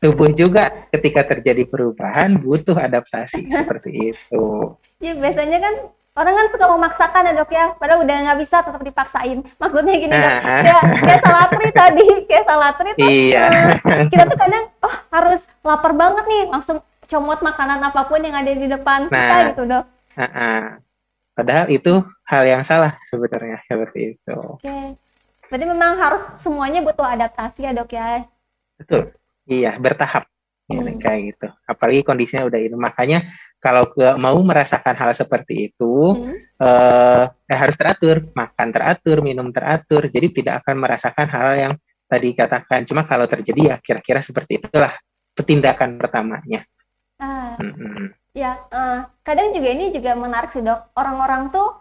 tubuh 0.00 0.32
juga 0.32 0.68
ketika 0.88 1.24
terjadi 1.26 1.64
perubahan 1.64 2.36
butuh 2.36 2.76
adaptasi 2.76 3.48
seperti 3.58 4.12
itu. 4.12 4.44
Ya 5.00 5.16
biasanya 5.16 5.58
kan 5.60 5.74
orang 6.10 6.34
kan 6.36 6.46
suka 6.52 6.66
memaksakan 6.68 7.22
ya 7.24 7.32
dok 7.32 7.50
ya, 7.52 7.66
padahal 7.80 8.04
udah 8.04 8.16
nggak 8.28 8.38
bisa 8.44 8.60
tetap 8.60 8.82
dipaksain. 8.84 9.40
Maksudnya 9.56 9.94
gini 9.96 10.12
dok, 10.12 10.32
Nah. 10.44 10.60
ya 10.60 10.78
kayak 11.00 11.20
salatri 11.24 11.68
tadi, 11.80 12.08
kayak 12.28 12.44
salatri 12.44 12.88
tuh 12.92 13.08
Iya. 13.08 13.44
eh, 13.48 14.04
kita 14.12 14.28
tuh 14.28 14.36
kadang 14.36 14.64
oh 14.84 14.94
harus 15.08 15.40
lapar 15.64 15.92
banget 15.96 16.24
nih, 16.28 16.44
langsung 16.52 16.78
comot 17.08 17.40
makanan 17.40 17.80
apa 17.82 18.06
pun 18.06 18.20
yang 18.20 18.36
ada 18.36 18.52
di 18.52 18.66
depan 18.68 19.08
kita 19.08 19.16
Nah. 19.16 19.46
gitu 19.50 19.62
dok. 19.64 19.84
Nah, 20.20 20.62
Padahal 21.40 21.72
itu 21.72 22.04
hal 22.28 22.44
yang 22.44 22.60
salah 22.60 23.00
sebenarnya 23.00 23.64
seperti 23.64 24.12
itu. 24.12 24.36
Oke, 24.36 25.00
berarti 25.48 25.64
memang 25.64 25.96
harus 25.96 26.20
semuanya 26.44 26.84
butuh 26.84 27.08
adaptasi 27.08 27.64
ya 27.64 27.72
dok 27.72 27.96
ya. 27.96 28.28
Betul. 28.76 29.16
Iya, 29.48 29.80
bertahap. 29.80 30.28
Ini 30.68 30.94
Hmm. 30.94 31.00
kayak 31.00 31.20
gitu. 31.32 31.48
Apalagi 31.64 32.04
kondisinya 32.04 32.44
udah 32.44 32.60
ini. 32.60 32.76
Makanya 32.76 33.32
kalau 33.56 33.88
ke, 33.88 34.04
mau 34.20 34.36
merasakan 34.44 34.92
hal 35.00 35.16
seperti 35.16 35.72
itu, 35.72 35.94
Hmm. 36.12 36.36
eh, 36.60 37.24
eh, 37.26 37.56
harus 37.56 37.74
teratur, 37.80 38.28
makan 38.36 38.68
teratur, 38.68 39.24
minum 39.24 39.48
teratur. 39.48 40.12
Jadi 40.12 40.44
tidak 40.44 40.60
akan 40.62 40.76
merasakan 40.76 41.26
hal 41.26 41.48
yang 41.56 41.72
tadi 42.04 42.36
katakan. 42.36 42.84
Cuma 42.84 43.08
kalau 43.08 43.24
terjadi 43.24 43.74
ya 43.74 43.76
kira-kira 43.80 44.20
seperti 44.20 44.60
itulah 44.60 44.92
tindakan 45.40 45.96
pertamanya. 45.96 46.68
Ah, 47.16 47.56
Mm-mm. 47.56 48.12
Eh, 48.70 49.00
kadang 49.26 49.52
juga 49.54 49.68
ini 49.70 49.92
juga 49.94 50.16
menarik 50.18 50.50
sih 50.54 50.62
dok. 50.64 50.94
Orang-orang 50.96 51.52
tuh 51.54 51.78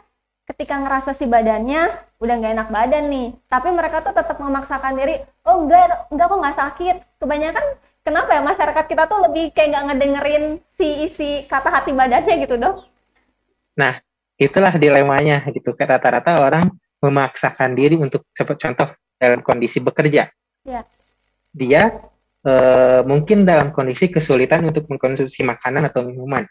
ketika 0.49 0.81
ngerasa 0.81 1.13
si 1.13 1.29
badannya 1.29 1.93
udah 2.19 2.35
nggak 2.41 2.53
enak 2.57 2.69
badan 2.73 3.05
nih, 3.07 3.27
tapi 3.47 3.69
mereka 3.71 4.01
tuh 4.01 4.13
tetap 4.17 4.37
memaksakan 4.41 4.97
diri. 4.97 5.21
Oh 5.45 5.63
enggak, 5.63 6.09
enggak 6.09 6.27
kok 6.27 6.39
nggak 6.41 6.57
sakit. 6.57 6.95
Kebanyakan 7.21 7.65
kenapa 8.01 8.29
ya 8.33 8.41
masyarakat 8.41 8.85
kita 8.89 9.03
tuh 9.05 9.19
lebih 9.29 9.53
kayak 9.53 9.69
nggak 9.71 9.85
ngedengerin 9.93 10.43
si 10.75 10.87
isi 11.05 11.29
kata 11.45 11.69
hati 11.69 11.91
badannya 11.93 12.35
gitu 12.43 12.55
dok? 12.57 12.75
Itulah 14.39 14.71
dilemanya 14.79 15.43
gitu. 15.51 15.75
Rata-rata 15.75 16.39
orang 16.39 16.71
memaksakan 17.03 17.75
diri 17.75 17.99
untuk 17.99 18.23
seperti 18.31 18.71
contoh 18.71 18.87
dalam 19.19 19.43
kondisi 19.43 19.83
bekerja. 19.83 20.31
Ya. 20.63 20.81
Dia 21.51 21.91
eh, 22.47 23.01
mungkin 23.03 23.43
dalam 23.43 23.75
kondisi 23.75 24.07
kesulitan 24.07 24.63
untuk 24.63 24.87
mengkonsumsi 24.87 25.43
makanan 25.43 25.91
atau 25.91 26.07
minuman. 26.07 26.47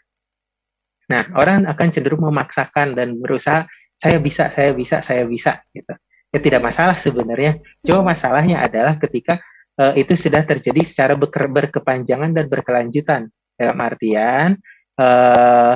Nah, 1.09 1.25
orang 1.33 1.65
akan 1.65 1.87
cenderung 1.89 2.21
memaksakan 2.21 2.93
dan 2.93 3.17
berusaha 3.17 3.65
saya 3.97 4.21
bisa, 4.21 4.47
saya 4.53 4.71
bisa, 4.71 5.01
saya 5.01 5.25
bisa 5.25 5.59
gitu. 5.73 5.91
Ya 6.29 6.39
tidak 6.39 6.61
masalah 6.61 6.93
sebenarnya. 6.95 7.57
Cuma 7.81 8.05
masalahnya 8.13 8.61
adalah 8.61 8.95
ketika 9.01 9.41
eh, 9.81 10.05
itu 10.05 10.13
sudah 10.13 10.45
terjadi 10.45 10.81
secara 10.85 11.17
beker- 11.17 11.49
berkepanjangan 11.49 12.31
dan 12.31 12.45
berkelanjutan. 12.45 13.27
Dalam 13.57 13.77
artian 13.81 14.55
eh, 14.95 15.73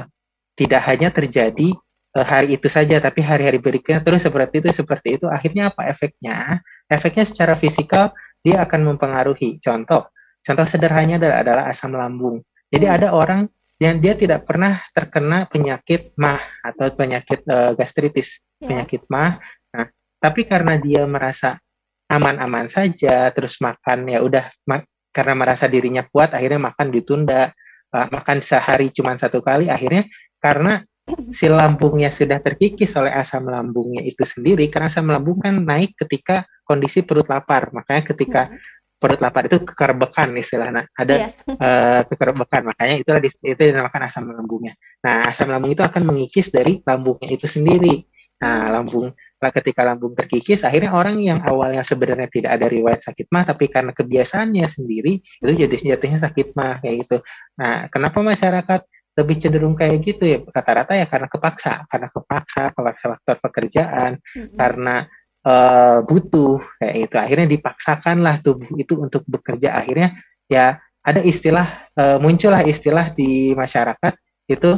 tidak 0.53 0.81
hanya 0.87 1.09
terjadi 1.09 1.73
eh, 2.13 2.25
hari 2.25 2.53
itu 2.55 2.69
saja, 2.69 3.01
tapi 3.01 3.25
hari-hari 3.25 3.57
berikutnya 3.57 4.05
terus 4.05 4.21
seperti 4.23 4.61
itu, 4.61 4.69
seperti 4.69 5.17
itu. 5.17 5.25
Akhirnya 5.25 5.73
apa 5.73 5.89
efeknya? 5.89 6.61
Efeknya 6.85 7.25
secara 7.25 7.57
fisikal 7.57 8.13
dia 8.45 8.61
akan 8.61 8.93
mempengaruhi. 8.93 9.57
Contoh, 9.57 10.13
contoh 10.45 10.65
sederhananya 10.69 11.17
adalah, 11.17 11.37
adalah 11.41 11.63
asam 11.73 11.91
lambung. 11.97 12.37
Jadi 12.69 12.85
Hmm. 12.85 12.95
ada 13.01 13.07
orang 13.17 13.49
yang 13.83 13.99
dia 13.99 14.15
tidak 14.15 14.47
pernah 14.47 14.79
terkena 14.95 15.43
penyakit 15.51 16.15
mah 16.15 16.39
atau 16.63 16.87
penyakit 16.95 17.43
eh, 17.43 17.71
gastritis, 17.75 18.39
Ya. 18.63 18.71
penyakit 18.71 19.03
mah. 19.11 19.43
Nah, 19.75 19.91
tapi 20.23 20.47
karena 20.47 20.79
dia 20.79 21.03
merasa 21.03 21.59
aman-aman 22.07 22.71
saja, 22.71 23.27
terus 23.35 23.59
makan 23.59 24.07
ya 24.07 24.23
udah 24.23 24.47
ma- 24.63 24.87
karena 25.11 25.33
merasa 25.35 25.67
dirinya 25.67 26.07
kuat, 26.07 26.31
akhirnya 26.31 26.71
makan 26.71 26.87
ditunda, 26.95 27.51
Eh, 27.93 28.07
makan 28.09 28.41
sehari 28.41 28.89
cuma 28.89 29.13
satu 29.13 29.37
kali, 29.45 29.69
akhirnya 29.69 30.09
karena 30.41 30.81
si 31.29 31.45
lambungnya 31.45 32.09
sudah 32.09 32.41
terkikis 32.41 32.97
oleh 32.97 33.13
asam 33.13 33.45
lambungnya 33.45 34.01
itu 34.01 34.25
sendiri, 34.25 34.65
karena 34.73 34.89
asam 34.89 35.05
lambung 35.05 35.37
kan 35.37 35.61
naik 35.61 35.93
ketika 36.01 36.41
kondisi 36.65 37.05
perut 37.05 37.29
lapar, 37.29 37.69
makanya 37.69 38.01
ketika 38.09 38.41
Hmm. 38.49 38.57
Perut 39.03 39.19
lapar 39.19 39.43
itu 39.51 39.59
kekerbekan 39.67 40.31
istilahnya, 40.39 40.87
ada 40.95 41.15
Iya. 41.19 41.27
eh, 41.67 42.01
kekerbekan, 42.07 42.71
makanya 42.71 42.95
itulah 43.03 43.19
itu 43.19 43.59
dinamakan 43.59 44.07
asam 44.07 44.31
lambungnya. 44.31 44.71
Nah, 45.03 45.27
asam 45.27 45.51
lambung 45.51 45.75
itu 45.75 45.83
akan 45.83 46.07
mengikis 46.07 46.55
dari 46.55 46.79
lambungnya 46.87 47.35
itu 47.35 47.43
sendiri. 47.43 48.07
Nah, 48.39 48.71
lambung 48.71 49.11
lah 49.43 49.51
ketika 49.51 49.83
lambung 49.83 50.15
terkikis, 50.15 50.63
akhirnya 50.63 50.95
orang 50.95 51.19
yang 51.19 51.43
awalnya 51.43 51.83
sebenarnya 51.83 52.31
tidak 52.31 52.55
ada 52.55 52.71
riwayat 52.71 53.03
sakit 53.03 53.27
mah, 53.27 53.43
tapi 53.43 53.67
karena 53.67 53.91
kebiasaannya 53.91 54.63
sendiri 54.63 55.19
itu 55.19 55.51
jadi 55.51 55.75
jatuhnya 55.75 56.23
sakit 56.23 56.55
mah 56.55 56.79
kayak 56.79 56.95
gitu. 57.03 57.17
Nah, 57.59 57.91
kenapa 57.91 58.23
masyarakat 58.23 58.81
lebih 59.19 59.35
cenderung 59.35 59.75
kayak 59.75 59.99
gitu 59.99 60.23
ya? 60.23 60.39
Rata-rata 60.47 60.95
ya 60.95 61.11
karena 61.11 61.27
kepaksa, 61.27 61.83
karena 61.91 62.07
kepaksa, 62.07 62.71
kepaksa 62.71 63.05
faktor 63.19 63.35
pekerjaan, 63.43 64.11
Mm-mm. 64.31 64.55
karena 64.55 64.95
eh, 65.43 65.97
butuh 66.07 66.59
kayak 66.79 66.95
itu 67.09 67.15
akhirnya 67.19 67.47
dipaksakanlah 67.51 68.35
tubuh 68.39 68.71
itu 68.79 68.93
untuk 68.99 69.23
bekerja. 69.27 69.75
Akhirnya 69.75 70.15
ya 70.47 70.79
ada 71.03 71.19
istilah 71.19 71.67
eh, 71.95 72.17
muncullah 72.23 72.63
istilah 72.63 73.11
di 73.11 73.51
masyarakat 73.53 74.13
itu 74.47 74.71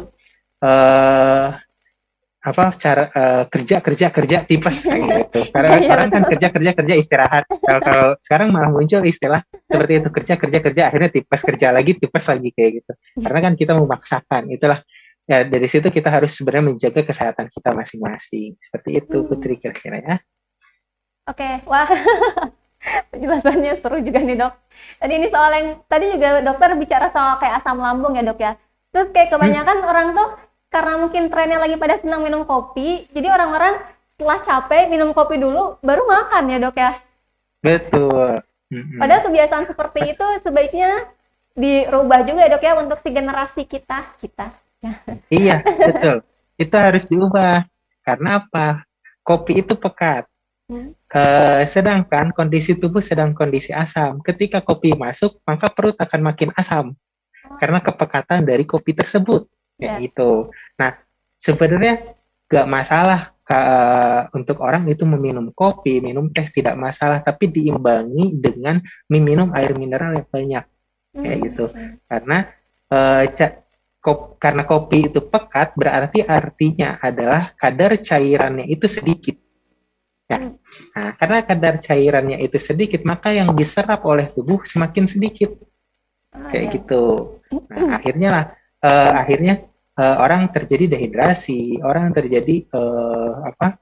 eh 0.66 1.50
apa 2.46 2.70
cara 2.78 3.10
eh, 3.10 3.44
kerja 3.50 3.82
kerja 3.82 4.08
kerja 4.14 4.38
tipes 4.46 4.86
kayak 4.86 5.02
gitu. 5.30 5.40
Karena 5.50 5.82
Iya, 5.82 5.90
orang 5.90 6.10
kan 6.14 6.24
kerja 6.30 6.48
kerja 6.54 6.72
kerja 6.78 6.94
istirahat. 6.94 7.44
Kalau 7.50 7.82
kalau 7.82 8.08
sekarang 8.22 8.54
malah 8.54 8.70
muncul 8.70 9.02
istilah 9.02 9.42
seperti 9.66 10.02
itu 10.02 10.10
kerja 10.14 10.34
kerja 10.38 10.60
kerja 10.62 10.82
akhirnya 10.90 11.10
tipes 11.10 11.42
kerja 11.42 11.74
lagi 11.74 11.98
tipes 11.98 12.26
lagi 12.30 12.50
kayak 12.54 12.72
gitu. 12.82 12.92
Karena 13.18 13.40
kan 13.50 13.54
kita 13.58 13.74
memaksakan 13.78 14.50
itulah. 14.54 14.82
Ya 15.26 15.42
dari 15.42 15.66
situ 15.66 15.90
kita 15.90 16.14
harus 16.14 16.38
sebenarnya 16.38 16.70
menjaga 16.70 17.02
kesehatan 17.02 17.50
kita 17.50 17.74
masing-masing. 17.74 18.62
Seperti 18.62 18.90
itu. 19.02 19.18
Putri 19.26 19.58
kira-kira 19.58 19.98
ya 19.98 20.16
Oke, 21.26 21.50
wah 21.66 21.90
penjelasannya 23.12 23.82
seru 23.82 23.98
juga 24.06 24.20
nih 24.22 24.38
dok. 24.38 24.54
Tadi 25.02 25.14
ini 25.18 25.28
soal 25.34 25.52
yang 25.58 25.68
tadi 25.90 26.06
juga 26.14 26.30
dokter 26.46 26.70
bicara 26.78 27.08
soal 27.10 27.42
kayak 27.42 27.62
asam 27.62 27.78
lambung 27.82 28.14
ya 28.18 28.24
dok 28.26 28.40
ya. 28.40 28.52
Terus 28.94 29.10
kayak 29.12 29.34
kebanyakan 29.34 29.78
orang 29.90 30.08
tuh 30.14 30.30
karena 30.70 30.94
mungkin 31.02 31.24
trennya 31.32 31.58
lagi 31.64 31.76
pada 31.82 31.96
senang 31.98 32.22
minum 32.26 32.44
kopi, 32.44 33.08
jadi 33.16 33.32
orang-orang 33.32 33.80
setelah 34.14 34.38
capek 34.44 34.92
minum 34.92 35.12
kopi 35.16 35.36
dulu 35.40 35.80
baru 35.82 36.04
makan 36.08 36.44
ya 36.52 36.58
dok 36.62 36.76
ya. 36.78 36.92
betul 37.64 38.40
Mm-mm. 38.74 39.00
Padahal 39.00 39.22
kebiasaan 39.30 39.66
seperti 39.70 40.18
itu 40.18 40.26
sebaiknya 40.42 41.06
dirubah 41.56 42.26
juga 42.28 42.40
ya 42.46 42.52
dok 42.54 42.64
ya 42.66 42.74
untuk 42.82 42.98
si 43.04 43.10
generasi 43.14 43.64
kita 43.70 44.18
kita. 44.20 44.52
Iya, 45.30 45.66
betul. 45.82 46.22
Itu 46.58 46.76
harus 46.78 47.06
diubah. 47.10 47.66
Karena 48.06 48.42
apa? 48.42 48.86
Kopi 49.26 49.62
itu 49.66 49.74
pekat. 49.78 50.30
Hmm. 50.66 50.98
Eh, 50.98 51.62
sedangkan 51.70 52.34
kondisi 52.34 52.74
tubuh 52.74 52.98
sedang 52.98 53.38
kondisi 53.38 53.70
asam. 53.70 54.18
Ketika 54.26 54.66
kopi 54.66 54.98
masuk, 54.98 55.38
maka 55.46 55.70
perut 55.70 55.94
akan 55.94 56.22
makin 56.26 56.50
asam. 56.58 56.98
Karena 57.62 57.78
kepekatan 57.86 58.42
dari 58.42 58.66
kopi 58.66 58.98
tersebut. 58.98 59.46
Ya. 59.78 59.94
Kayak 59.96 60.10
gitu. 60.10 60.50
Nah, 60.82 60.98
sebenarnya 61.38 62.18
gak 62.50 62.66
masalah 62.66 63.38
ka- 63.46 64.26
untuk 64.34 64.58
orang 64.66 64.90
itu 64.90 65.06
meminum 65.06 65.54
kopi, 65.54 66.02
minum 66.02 66.34
teh 66.34 66.50
tidak 66.50 66.74
masalah. 66.74 67.22
Tapi 67.22 67.46
diimbangi 67.54 68.42
dengan 68.42 68.82
meminum 69.06 69.54
air 69.54 69.78
mineral 69.78 70.18
yang 70.18 70.26
banyak. 70.28 70.66
Kayak 71.14 71.38
Hmm. 71.38 71.46
gitu. 71.46 71.66
Karena 72.10 72.38
eh, 72.86 73.26
ca- 73.34 73.58
kop- 73.98 74.38
karena 74.38 74.62
kopi 74.66 75.10
itu 75.10 75.18
pekat 75.26 75.74
berarti 75.74 76.22
artinya 76.22 76.98
adalah 77.02 77.50
kadar 77.58 77.98
cairannya 78.02 78.66
itu 78.66 78.86
sedikit. 78.86 79.45
Ya. 80.26 80.38
Nah, 80.98 81.10
karena 81.22 81.38
kadar 81.46 81.78
cairannya 81.78 82.42
itu 82.42 82.58
sedikit, 82.58 83.06
maka 83.06 83.30
yang 83.30 83.54
diserap 83.54 84.02
oleh 84.10 84.26
tubuh 84.26 84.66
semakin 84.66 85.06
sedikit. 85.06 85.54
Ah, 86.34 86.50
Kayak 86.50 86.66
ya. 86.66 86.74
gitu. 86.82 87.04
Nah, 87.70 88.02
akhirnya 88.02 88.30
lah 88.34 88.46
eh, 88.82 89.12
akhirnya 89.22 89.54
eh, 89.96 90.18
orang 90.18 90.50
terjadi 90.50 90.98
dehidrasi, 90.98 91.80
orang 91.86 92.10
terjadi 92.10 92.56
eh, 92.66 93.32
apa? 93.54 93.78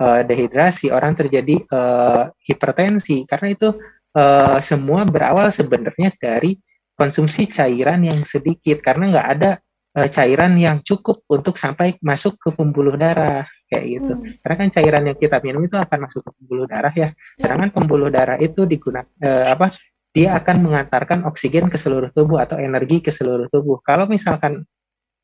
eh, 0.00 0.22
dehidrasi, 0.24 0.94
orang 0.94 1.12
terjadi 1.18 1.56
eh, 1.58 2.24
hipertensi 2.46 3.26
karena 3.26 3.48
itu 3.52 3.68
eh, 4.14 4.58
semua 4.62 5.02
berawal 5.04 5.50
sebenarnya 5.52 6.14
dari 6.16 6.56
konsumsi 6.94 7.48
cairan 7.48 8.04
yang 8.04 8.20
sedikit 8.24 8.80
karena 8.84 9.16
nggak 9.16 9.28
ada 9.40 9.50
eh, 9.96 10.08
cairan 10.10 10.54
yang 10.58 10.82
cukup 10.84 11.26
untuk 11.30 11.58
sampai 11.58 11.98
masuk 12.02 12.38
ke 12.38 12.54
pembuluh 12.54 12.94
darah 12.94 13.46
kayak 13.70 13.84
gitu. 13.86 14.12
Hmm. 14.18 14.26
Karena 14.42 14.56
kan 14.58 14.68
cairan 14.74 15.02
yang 15.06 15.18
kita 15.18 15.38
minum 15.42 15.62
itu 15.62 15.78
akan 15.78 15.98
masuk 16.06 16.20
ke 16.26 16.30
pembuluh 16.38 16.66
darah 16.66 16.94
ya. 16.94 17.14
Sedangkan 17.38 17.70
pembuluh 17.70 18.10
darah 18.10 18.38
itu 18.38 18.66
digunakan 18.66 19.06
eh, 19.22 19.46
apa? 19.46 19.70
Dia 20.10 20.34
akan 20.42 20.66
mengantarkan 20.66 21.22
oksigen 21.22 21.70
ke 21.70 21.78
seluruh 21.78 22.10
tubuh 22.10 22.42
atau 22.42 22.58
energi 22.58 22.98
ke 22.98 23.14
seluruh 23.14 23.46
tubuh. 23.46 23.78
Kalau 23.86 24.10
misalkan 24.10 24.66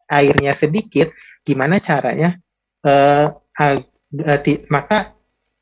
airnya 0.07 0.55
sedikit, 0.55 1.11
gimana 1.43 1.83
caranya? 1.83 2.39
Eh, 2.87 3.27
eh, 3.35 4.63
maka 4.71 5.11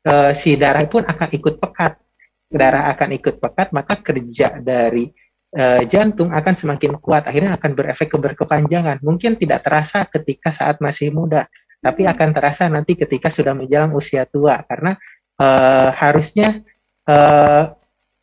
eh, 0.05 0.31
si 0.37 0.53
darah 0.61 0.85
pun 0.85 1.01
akan 1.09 1.29
ikut 1.33 1.57
pekat. 1.57 1.97
Darah 2.45 2.93
akan 2.93 3.17
ikut 3.17 3.41
pekat, 3.41 3.73
maka 3.73 3.97
kerja 4.05 4.61
dari 4.61 5.09
eh, 5.55 5.83
jantung 5.87 6.35
akan 6.35 6.53
semakin 6.53 6.99
kuat. 6.99 7.25
Akhirnya 7.31 7.55
akan 7.55 7.71
berefek 7.73 8.11
ke 8.11 8.17
berkepanjangan. 8.19 8.99
Mungkin 8.99 9.39
tidak 9.39 9.63
terasa 9.63 10.03
ketika 10.11 10.51
saat 10.51 10.83
masih 10.83 11.15
muda, 11.15 11.47
tapi 11.79 12.03
Hmm. 12.05 12.13
akan 12.13 12.29
terasa 12.35 12.67
nanti 12.67 12.99
ketika 12.99 13.31
sudah 13.31 13.55
menjelang 13.55 13.95
usia 13.95 14.27
tua. 14.27 14.59
Karena 14.67 14.93
eh, 15.39 15.89
harusnya 15.95 16.59
eh, 17.07 17.63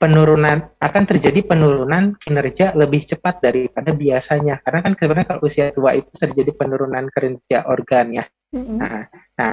penurunan 0.02 0.58
akan 0.82 1.04
terjadi 1.06 1.46
penurunan 1.46 2.18
kinerja 2.18 2.74
lebih 2.74 3.06
cepat 3.06 3.38
daripada 3.38 3.94
biasanya. 3.94 4.58
Karena 4.60 4.80
kan 4.82 4.92
sebenarnya 4.98 5.28
kalau 5.30 5.42
usia 5.46 5.70
tua 5.70 5.94
itu 5.94 6.10
terjadi 6.12 6.50
penurunan 6.58 7.06
kinerja 7.08 7.70
organ 7.70 8.18
ya. 8.18 8.24
Mm-mm. 8.52 8.76
Nah, 8.82 9.06
nah, 9.38 9.52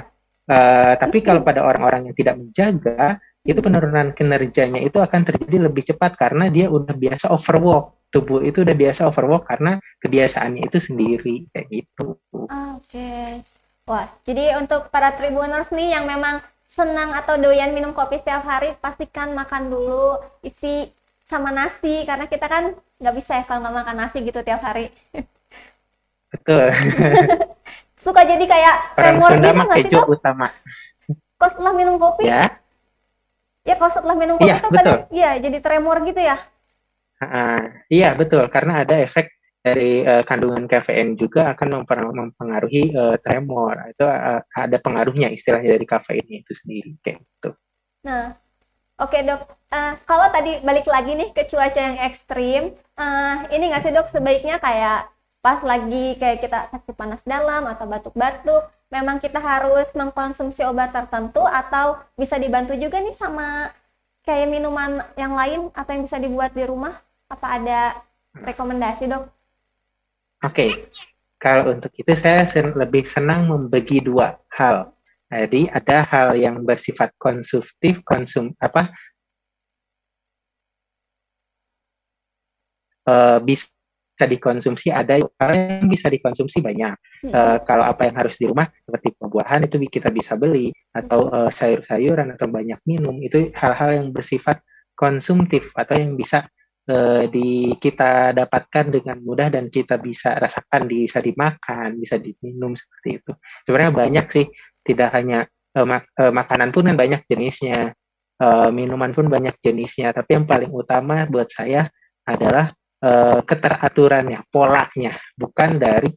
eh, 0.50 0.94
tapi 0.98 1.22
kalau 1.22 1.46
pada 1.46 1.64
orang-orang 1.64 2.10
yang 2.10 2.16
tidak 2.18 2.36
menjaga, 2.42 3.22
itu 3.50 3.60
penurunan 3.66 4.14
kinerjanya 4.14 4.80
itu 4.84 5.02
akan 5.02 5.22
terjadi 5.26 5.70
lebih 5.70 5.84
cepat 5.90 6.14
karena 6.16 6.48
dia 6.54 6.70
udah 6.70 6.94
biasa 6.94 7.34
overwork. 7.34 7.98
Tubuh 8.10 8.42
itu 8.42 8.66
udah 8.66 8.74
biasa 8.74 9.06
overwork 9.10 9.46
karena 9.46 9.78
kebiasaannya 10.02 10.66
itu 10.66 10.78
sendiri 10.82 11.46
kayak 11.54 11.68
gitu. 11.70 12.18
Oke. 12.50 13.42
Wah, 13.90 14.06
jadi 14.22 14.58
untuk 14.62 14.94
para 14.94 15.18
tribuners 15.18 15.74
nih 15.74 15.98
yang 15.98 16.06
memang 16.06 16.46
senang 16.70 17.18
atau 17.18 17.42
doyan 17.42 17.74
minum 17.74 17.94
kopi 17.98 18.22
setiap 18.22 18.46
hari, 18.46 18.78
pastikan 18.78 19.34
makan 19.34 19.74
dulu 19.74 20.22
isi 20.46 20.94
sama 21.26 21.50
nasi 21.50 22.06
karena 22.06 22.26
kita 22.30 22.46
kan 22.46 22.74
nggak 23.02 23.16
bisa 23.18 23.42
ya 23.42 23.44
kalau 23.46 23.66
nggak 23.66 23.78
makan 23.82 23.96
nasi 23.98 24.18
gitu 24.22 24.42
tiap 24.46 24.62
hari. 24.62 24.94
Betul. 26.30 26.70
Suka 28.04 28.24
jadi 28.24 28.46
kayak 28.46 28.76
Orang 28.96 29.20
Sunda 29.20 29.50
gitu 29.52 29.58
mah 29.60 29.68
dok? 29.76 30.06
utama. 30.14 30.48
Kok 31.42 31.50
setelah 31.52 31.74
minum 31.76 31.96
kopi? 32.00 32.30
Ya, 32.30 32.62
Ya 33.68 33.76
kalau 33.76 33.92
setelah 33.92 34.16
minum 34.18 34.36
kopi 34.40 34.50
Iya, 34.50 34.56
tuh 34.64 34.72
betul. 34.72 34.96
kadang, 34.98 35.00
iya 35.12 35.30
jadi 35.38 35.58
tremor 35.62 35.98
gitu 36.08 36.22
ya. 36.24 36.38
Ah, 37.20 37.84
iya 37.92 38.16
betul 38.16 38.48
karena 38.48 38.88
ada 38.88 38.96
efek 38.96 39.28
dari 39.60 40.08
eh, 40.08 40.24
kandungan 40.24 40.66
kafein 40.72 41.20
juga 41.20 41.52
akan 41.52 41.84
mempengaruhi 42.16 42.96
eh, 42.96 43.16
tremor. 43.20 43.76
Itu 43.92 44.08
eh, 44.08 44.42
ada 44.56 44.78
pengaruhnya 44.80 45.28
istilahnya 45.36 45.76
dari 45.76 45.86
kafein 45.86 46.24
itu 46.28 46.52
sendiri 46.56 46.96
kayak 47.04 47.20
gitu. 47.20 47.50
Nah, 48.08 48.40
oke 49.04 49.18
dok. 49.28 49.42
Eh, 49.70 49.94
kalau 50.10 50.28
tadi 50.32 50.52
balik 50.64 50.88
lagi 50.90 51.12
nih 51.20 51.30
ke 51.36 51.44
cuaca 51.52 51.80
yang 51.80 51.98
ekstrim, 52.08 52.62
eh, 52.98 53.36
ini 53.54 53.64
nggak 53.70 53.84
sih 53.84 53.92
dok 53.94 54.08
sebaiknya 54.16 54.56
kayak 54.64 55.12
pas 55.44 55.60
lagi 55.64 56.16
kayak 56.20 56.38
kita 56.44 56.60
sakit 56.72 56.96
panas 57.00 57.22
dalam 57.24 57.64
atau 57.68 57.86
batuk-batuk, 57.88 58.64
memang 58.90 59.22
kita 59.22 59.38
harus 59.38 59.88
mengkonsumsi 59.94 60.66
obat 60.66 60.92
tertentu 60.92 61.46
atau 61.46 62.02
bisa 62.18 62.36
dibantu 62.42 62.74
juga 62.76 62.98
nih 63.00 63.14
sama 63.14 63.70
kayak 64.26 64.50
minuman 64.50 65.06
yang 65.16 65.34
lain 65.38 65.70
atau 65.74 65.92
yang 65.94 66.04
bisa 66.06 66.18
dibuat 66.18 66.52
di 66.54 66.66
rumah? 66.66 66.98
Apa 67.30 67.62
ada 67.62 68.02
rekomendasi 68.34 69.06
dok? 69.06 69.30
Oke, 70.42 70.90
kalau 71.38 71.72
untuk 71.72 71.94
itu 71.94 72.14
saya 72.18 72.44
sen- 72.44 72.76
lebih 72.76 73.06
senang 73.06 73.46
membagi 73.46 74.02
dua 74.02 74.42
hal. 74.54 74.92
Jadi 75.30 75.70
ada 75.70 76.02
hal 76.02 76.34
yang 76.34 76.66
bersifat 76.66 77.14
konsumtif, 77.22 78.02
konsum 78.02 78.58
apa 78.58 78.90
eh, 83.06 83.38
bisa 83.46 83.70
dikonsumsi, 84.26 84.92
ada 84.92 85.20
yang 85.20 85.88
bisa 85.88 86.12
dikonsumsi 86.12 86.60
banyak. 86.60 86.96
Hmm. 87.28 87.32
Eh, 87.32 87.58
kalau 87.64 87.86
apa 87.86 88.10
yang 88.10 88.16
harus 88.20 88.36
di 88.36 88.50
rumah 88.50 88.68
seperti 88.80 89.16
buah-buahan 89.16 89.70
itu 89.70 89.78
kita 89.88 90.10
bisa 90.10 90.36
beli 90.36 90.74
atau 90.92 91.30
eh, 91.30 91.52
sayur-sayuran 91.54 92.36
atau 92.36 92.48
banyak 92.50 92.80
minum 92.90 93.16
itu 93.22 93.54
hal-hal 93.56 93.96
yang 93.96 94.08
bersifat 94.10 94.60
konsumtif 94.98 95.72
atau 95.78 95.96
yang 95.96 96.20
bisa 96.20 96.44
eh, 96.90 97.24
di 97.30 97.78
kita 97.78 98.36
dapatkan 98.36 98.86
dengan 98.90 99.22
mudah 99.22 99.48
dan 99.48 99.72
kita 99.72 100.02
bisa 100.02 100.36
rasakan 100.36 100.90
bisa 100.90 101.22
dimakan 101.22 101.96
bisa 102.02 102.18
diminum 102.18 102.74
seperti 102.74 103.24
itu 103.24 103.32
sebenarnya 103.64 103.94
banyak 103.94 104.26
sih 104.28 104.46
tidak 104.84 105.10
hanya 105.14 105.46
eh, 105.78 105.86
mak- 105.86 106.12
eh, 106.18 106.34
makanan 106.34 106.74
pun 106.74 106.90
kan 106.90 106.98
banyak 106.98 107.22
jenisnya 107.30 107.94
eh, 108.42 108.70
minuman 108.74 109.14
pun 109.14 109.30
banyak 109.30 109.56
jenisnya 109.62 110.12
tapi 110.12 110.36
yang 110.42 110.46
paling 110.50 110.74
utama 110.74 111.24
buat 111.30 111.48
saya 111.48 111.88
adalah 112.26 112.74
eh, 113.04 113.40
keteraturannya 113.44 114.48
polanya 114.52 115.14
bukan 115.36 115.80
dari 115.80 116.10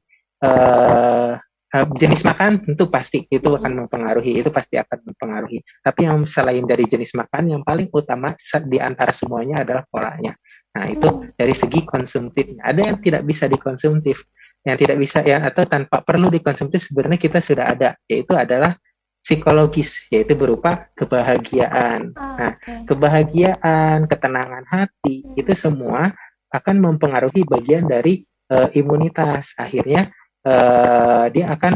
eh, 0.43 1.35
jenis 1.73 2.29
makan 2.29 2.61
tentu 2.61 2.93
pasti 2.93 3.25
itu 3.33 3.49
akan 3.49 3.85
mempengaruhi 3.85 4.45
itu 4.45 4.53
pasti 4.53 4.77
akan 4.77 5.09
mempengaruhi. 5.09 5.65
Tapi 5.81 6.05
yang 6.05 6.21
selain 6.29 6.69
dari 6.69 6.85
jenis 6.85 7.17
makan 7.17 7.49
yang 7.49 7.63
paling 7.65 7.89
utama 7.89 8.37
di 8.69 8.77
antara 8.77 9.09
semuanya 9.09 9.65
adalah 9.65 9.89
polanya. 9.89 10.37
Nah 10.77 10.85
itu 10.93 11.09
Hmm. 11.09 11.33
dari 11.33 11.55
segi 11.57 11.81
konsumtifnya. 11.89 12.61
Ada 12.61 12.93
yang 12.93 12.99
tidak 13.01 13.23
bisa 13.25 13.49
dikonsumtif 13.49 14.21
yang 14.63 14.77
tidak 14.79 14.95
bisa 15.01 15.25
yang 15.27 15.43
atau 15.43 15.67
tanpa 15.67 16.05
perlu 16.07 16.31
dikonsumtif 16.31 16.79
sebenarnya 16.87 17.19
kita 17.19 17.43
sudah 17.43 17.73
ada 17.73 17.99
yaitu 18.07 18.31
adalah 18.37 18.77
psikologis 19.19 20.07
yaitu 20.13 20.37
berupa 20.37 20.87
kebahagiaan. 20.95 22.13
Ah, 22.15 22.37
Nah, 22.37 22.53
kebahagiaan 22.85 24.05
ketenangan 24.07 24.65
hati 24.69 25.25
Hmm. 25.25 25.41
itu 25.41 25.53
semua 25.57 26.13
akan 26.53 26.77
mempengaruhi 26.79 27.49
bagian 27.49 27.89
dari 27.89 28.23
eh, 28.53 28.69
imunitas. 28.77 29.57
Akhirnya 29.57 30.13
eh, 30.45 31.25
dia 31.33 31.45
akan 31.49 31.73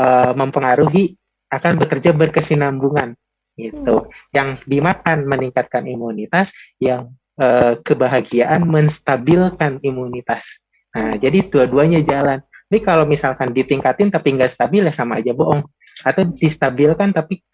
eh, 0.00 0.32
mempengaruhi 0.32 1.14
akan 1.52 1.72
bekerja 1.78 2.16
berkesinambungan 2.16 3.14
gitu. 3.54 4.08
Yang 4.32 4.64
dimakan 4.66 5.28
meningkatkan 5.28 5.84
imunitas 5.84 6.56
yang 6.80 7.12
eh, 7.38 7.76
kebahagiaan 7.84 8.64
menstabilkan 8.64 9.78
imunitas. 9.84 10.64
Nah 10.96 11.20
jadi 11.20 11.44
dua-duanya 11.46 12.00
jalan. 12.00 12.40
Ini 12.72 12.80
kalau 12.80 13.04
misalkan 13.04 13.52
ditingkatin 13.52 14.08
tapi 14.08 14.34
nggak 14.34 14.50
stabil 14.50 14.82
ya 14.82 14.90
sama 14.90 15.20
aja 15.20 15.36
bohong. 15.36 15.62
Atau 16.02 16.26
distabilkan 16.34 17.14
tapi 17.14 17.44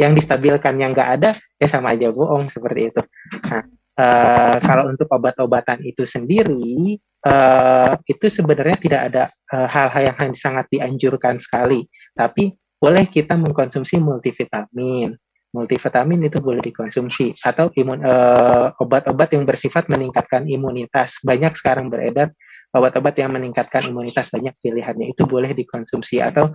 yang 0.00 0.16
distabilkan 0.16 0.78
yang 0.80 0.96
nggak 0.96 1.10
ada 1.20 1.30
ya 1.60 1.68
sama 1.68 1.92
aja 1.92 2.08
bohong 2.14 2.48
seperti 2.48 2.94
itu. 2.94 3.02
Nah 3.50 3.66
eh, 3.98 4.56
kalau 4.62 4.90
untuk 4.90 5.08
obat-obatan 5.10 5.82
itu 5.82 6.06
sendiri 6.06 6.98
eh, 7.00 7.92
itu 8.06 8.26
sebenarnya 8.30 8.76
tidak 8.78 9.00
ada 9.12 9.24
eh, 9.28 9.68
hal-hal 9.68 10.14
yang 10.16 10.34
sangat 10.36 10.66
dianjurkan 10.70 11.36
sekali. 11.42 11.84
Tapi 12.14 12.54
boleh 12.80 13.04
kita 13.08 13.36
mengkonsumsi 13.36 14.00
multivitamin. 14.00 15.12
Multivitamin 15.50 16.30
itu 16.30 16.38
boleh 16.38 16.62
dikonsumsi 16.62 17.34
atau 17.42 17.68
imun 17.74 18.00
eh, 18.06 18.66
obat-obat 18.80 19.34
yang 19.34 19.44
bersifat 19.44 19.90
meningkatkan 19.90 20.46
imunitas. 20.46 21.20
Banyak 21.26 21.58
sekarang 21.58 21.90
beredar 21.90 22.32
obat-obat 22.72 23.18
yang 23.18 23.34
meningkatkan 23.34 23.84
imunitas. 23.90 24.30
Banyak 24.30 24.54
pilihannya. 24.62 25.10
Itu 25.12 25.26
boleh 25.26 25.50
dikonsumsi 25.52 26.22
atau 26.22 26.54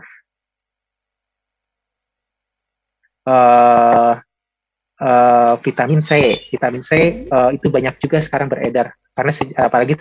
eh, 3.28 4.14
eh, 5.02 5.54
vitamin 5.60 6.00
C 6.00 6.36
vitamin 6.52 6.82
C 6.84 6.92
eh, 7.28 7.50
itu 7.56 7.68
banyak 7.68 8.00
juga 8.00 8.18
sekarang 8.24 8.48
beredar 8.48 8.96
karena 9.16 9.32
se- 9.32 9.56
apalagi 9.56 9.96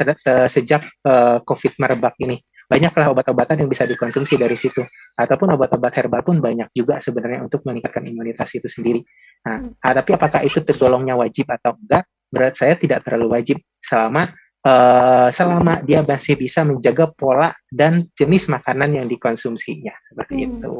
sejak 0.50 0.82
eh, 0.84 1.38
COVID 1.42 1.72
merebak 1.78 2.14
ini 2.22 2.38
banyaklah 2.64 3.12
obat-obatan 3.12 3.60
yang 3.60 3.68
bisa 3.68 3.84
dikonsumsi 3.84 4.40
dari 4.40 4.56
situ 4.56 4.80
ataupun 5.20 5.52
obat-obat 5.54 5.92
herbal 6.00 6.24
pun 6.24 6.40
banyak 6.40 6.72
juga 6.72 6.96
sebenarnya 6.96 7.44
untuk 7.44 7.60
meningkatkan 7.68 8.02
imunitas 8.08 8.48
itu 8.56 8.66
sendiri. 8.66 9.04
Nah, 9.44 9.68
ah, 9.84 9.92
tapi 9.92 10.16
apakah 10.16 10.40
itu 10.40 10.64
tergolongnya 10.64 11.12
wajib 11.12 11.44
atau 11.52 11.76
enggak? 11.76 12.08
Menurut 12.32 12.56
saya 12.56 12.74
tidak 12.80 13.04
terlalu 13.04 13.36
wajib 13.36 13.60
selama 13.76 14.32
eh, 14.64 15.28
selama 15.28 15.84
dia 15.84 16.00
masih 16.00 16.40
bisa 16.40 16.64
menjaga 16.64 17.12
pola 17.12 17.52
dan 17.68 18.08
jenis 18.16 18.48
makanan 18.48 18.96
yang 18.96 19.06
dikonsumsinya 19.12 19.92
seperti 20.00 20.34
Hmm. 20.40 20.44
itu. 20.56 20.74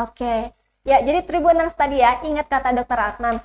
Oke. 0.00 0.63
Ya, 0.84 1.00
jadi 1.00 1.24
Tribuners 1.24 1.72
tadi 1.72 2.04
ya, 2.04 2.20
ingat 2.20 2.44
kata 2.52 2.76
dokter 2.76 3.00
Adnan, 3.00 3.40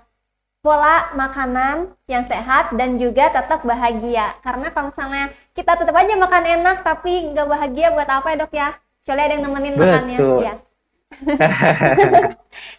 pola 0.60 1.08
makanan 1.16 1.96
yang 2.04 2.28
sehat 2.28 2.76
dan 2.76 3.00
juga 3.00 3.32
tetap 3.32 3.64
bahagia. 3.64 4.36
Karena 4.44 4.68
kalau 4.76 4.92
misalnya 4.92 5.32
kita 5.56 5.80
tetap 5.80 5.96
aja 5.96 6.20
makan 6.20 6.44
enak 6.60 6.78
tapi 6.84 7.32
nggak 7.32 7.48
bahagia 7.48 7.96
buat 7.96 8.12
apa 8.12 8.36
ya 8.36 8.38
dok 8.44 8.52
ya? 8.52 8.70
Soalnya 9.00 9.24
ada 9.32 9.34
yang 9.40 9.44
nemenin 9.48 9.74
Betul. 9.80 9.88
makannya. 9.88 10.20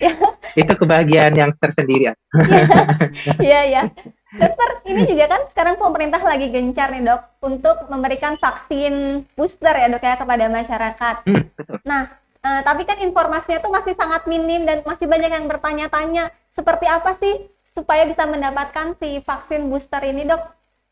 Ya. 0.00 0.12
Itu 0.56 0.72
kebahagiaan 0.76 1.34
yang 1.36 1.50
tersendiri. 1.56 2.12
ya. 2.12 2.14
Iya, 3.40 3.60
iya. 3.64 3.82
Dokter, 4.30 4.84
ini 4.86 5.08
juga 5.08 5.24
kan 5.26 5.42
sekarang 5.48 5.74
pemerintah 5.80 6.20
lagi 6.20 6.52
gencar 6.52 6.92
nih 6.92 7.02
dok 7.02 7.20
untuk 7.42 7.76
memberikan 7.88 8.36
vaksin 8.36 9.24
booster 9.34 9.72
ya 9.72 9.88
dok 9.88 10.04
ya 10.04 10.14
kepada 10.20 10.44
masyarakat. 10.52 11.16
Hmm, 11.26 11.42
betul. 11.56 11.80
Nah, 11.82 12.19
eh, 12.40 12.62
tapi 12.64 12.82
kan 12.88 12.98
informasinya 13.00 13.60
tuh 13.60 13.72
masih 13.72 13.94
sangat 13.96 14.24
minim 14.26 14.64
dan 14.64 14.84
masih 14.84 15.06
banyak 15.06 15.30
yang 15.30 15.46
bertanya-tanya 15.48 16.32
seperti 16.50 16.86
apa 16.88 17.14
sih 17.16 17.48
supaya 17.72 18.02
bisa 18.04 18.26
mendapatkan 18.26 18.98
si 18.98 19.22
vaksin 19.22 19.70
booster 19.70 20.02
ini 20.04 20.26
dok? 20.26 20.42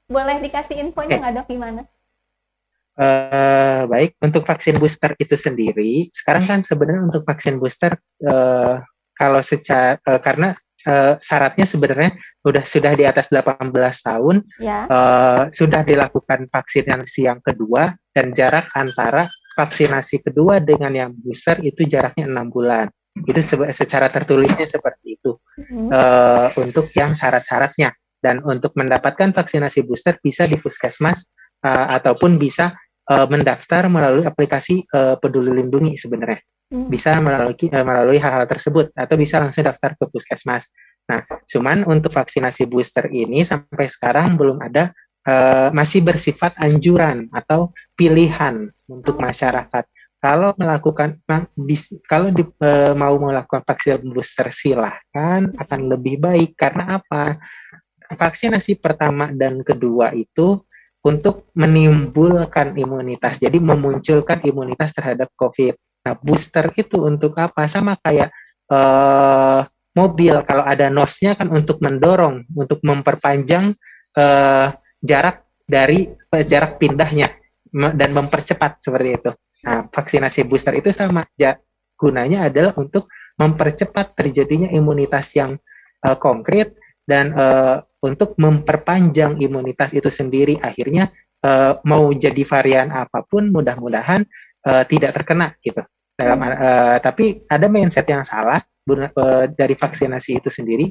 Boleh 0.08 0.40
dikasih 0.40 0.80
infonya 0.80 1.20
nggak 1.20 1.34
dok 1.42 1.48
gimana? 1.52 1.82
Eh, 2.98 3.82
baik, 3.86 4.18
untuk 4.18 4.42
vaksin 4.42 4.74
booster 4.74 5.14
itu 5.22 5.38
sendiri, 5.38 6.10
sekarang 6.10 6.42
kan 6.50 6.60
sebenarnya 6.66 7.06
untuk 7.06 7.22
vaksin 7.22 7.62
booster, 7.62 7.94
eh, 8.26 8.74
kalau 9.14 9.38
secara, 9.38 9.94
eh, 10.02 10.18
karena 10.18 10.50
eh, 10.86 11.14
syaratnya 11.18 11.66
sebenarnya 11.66 12.14
sudah 12.38 12.62
sudah 12.62 12.92
di 12.94 13.02
atas 13.06 13.30
18 13.30 13.98
tahun, 14.02 14.46
Ya. 14.62 14.86
eh, 14.86 15.42
sudah 15.50 15.82
dilakukan 15.86 16.46
vaksinasi 16.50 17.26
yang 17.26 17.38
kedua, 17.42 17.94
dan 18.14 18.30
jarak 18.34 18.66
antara 18.74 19.26
vaksinasi 19.58 20.22
kedua 20.22 20.62
dengan 20.62 20.94
yang 20.94 21.10
booster 21.10 21.58
itu 21.66 21.82
jaraknya 21.82 22.30
enam 22.30 22.46
bulan. 22.46 22.86
Itu 23.18 23.42
secara 23.74 24.06
tertulisnya 24.06 24.62
seperti 24.62 25.18
itu 25.18 25.34
Mhm. 25.58 25.90
eh, 25.90 26.48
untuk 26.62 26.86
yang 26.94 27.18
syarat-syaratnya. 27.18 27.90
Dan 28.22 28.42
untuk 28.46 28.74
mendapatkan 28.78 29.30
vaksinasi 29.34 29.82
booster 29.86 30.18
bisa 30.22 30.46
di 30.46 30.54
puskesmas 30.54 31.26
eh, 31.66 31.86
ataupun 31.98 32.38
bisa 32.38 32.78
eh, 33.10 33.26
mendaftar 33.26 33.90
melalui 33.90 34.22
aplikasi 34.22 34.86
eh, 34.86 35.16
Peduli 35.18 35.50
Lindungi 35.58 35.98
sebenarnya. 35.98 36.38
Hmm. 36.68 36.92
Bisa 36.92 37.16
melalui 37.18 37.56
melalui 37.72 38.20
hal-hal 38.20 38.44
tersebut 38.44 38.92
atau 38.92 39.16
bisa 39.16 39.40
langsung 39.40 39.64
daftar 39.64 39.96
ke 39.96 40.04
puskesmas. 40.12 40.68
Nah, 41.08 41.24
cuman 41.48 41.88
untuk 41.88 42.12
vaksinasi 42.12 42.68
booster 42.68 43.08
ini 43.08 43.40
sampai 43.40 43.88
sekarang 43.88 44.36
belum 44.36 44.60
ada 44.60 44.92
eh, 45.28 45.68
masih 45.76 46.00
bersifat 46.00 46.56
anjuran 46.56 47.28
atau 47.28 47.76
pilihan 47.92 48.72
untuk 48.88 49.20
masyarakat. 49.20 49.84
Kalau 50.18 50.50
melakukan 50.58 51.20
kalau 52.08 52.28
di- 52.34 52.58
eh, 52.64 52.94
mau 52.96 53.14
melakukan 53.20 53.62
vaksin 53.62 54.02
booster 54.08 54.48
silahkan 54.50 55.52
akan 55.54 55.80
lebih 55.92 56.18
baik 56.18 56.56
karena 56.58 56.98
apa? 56.98 57.38
Vaksinasi 58.08 58.80
pertama 58.80 59.28
dan 59.30 59.60
kedua 59.60 60.10
itu 60.16 60.64
untuk 61.04 61.52
menimbulkan 61.54 62.74
imunitas, 62.74 63.38
jadi 63.38 63.60
memunculkan 63.62 64.42
imunitas 64.42 64.90
terhadap 64.96 65.30
COVID. 65.38 65.76
Nah, 66.02 66.14
booster 66.18 66.66
itu 66.74 67.04
untuk 67.04 67.36
apa? 67.38 67.68
Sama 67.70 67.94
kayak 68.00 68.32
eh, 68.72 69.60
mobil, 69.94 70.34
kalau 70.42 70.64
ada 70.66 70.90
nosnya 70.90 71.38
kan 71.38 71.52
untuk 71.52 71.78
mendorong, 71.78 72.48
untuk 72.58 72.82
memperpanjang 72.82 73.76
jarak 75.02 75.46
dari 75.68 76.08
eh, 76.08 76.44
jarak 76.44 76.80
pindahnya 76.80 77.28
dan 77.72 78.10
mempercepat 78.16 78.80
seperti 78.80 79.08
itu. 79.20 79.30
Nah, 79.68 79.84
vaksinasi 79.92 80.48
booster 80.48 80.72
itu 80.72 80.88
sama, 80.94 81.28
ja- 81.36 81.58
gunanya 81.98 82.46
adalah 82.46 82.72
untuk 82.78 83.10
mempercepat 83.36 84.14
terjadinya 84.14 84.70
imunitas 84.70 85.34
yang 85.34 85.58
eh, 86.06 86.16
konkret 86.16 86.78
dan 87.04 87.34
eh, 87.34 87.76
untuk 88.00 88.38
memperpanjang 88.38 89.42
imunitas 89.42 89.90
itu 89.92 90.08
sendiri. 90.08 90.56
Akhirnya 90.62 91.10
eh, 91.42 91.74
mau 91.84 92.08
jadi 92.14 92.42
varian 92.46 92.94
apa 92.94 93.26
pun 93.26 93.50
mudah-mudahan 93.50 94.22
eh, 94.64 94.84
tidak 94.86 95.10
terkena 95.20 95.52
gitu. 95.60 95.82
Dalam 96.14 96.38
eh, 96.46 96.98
tapi 97.02 97.42
ada 97.50 97.66
mindset 97.66 98.06
yang 98.06 98.22
salah 98.22 98.62
eh, 98.62 99.44
dari 99.52 99.74
vaksinasi 99.74 100.38
itu 100.38 100.48
sendiri 100.48 100.86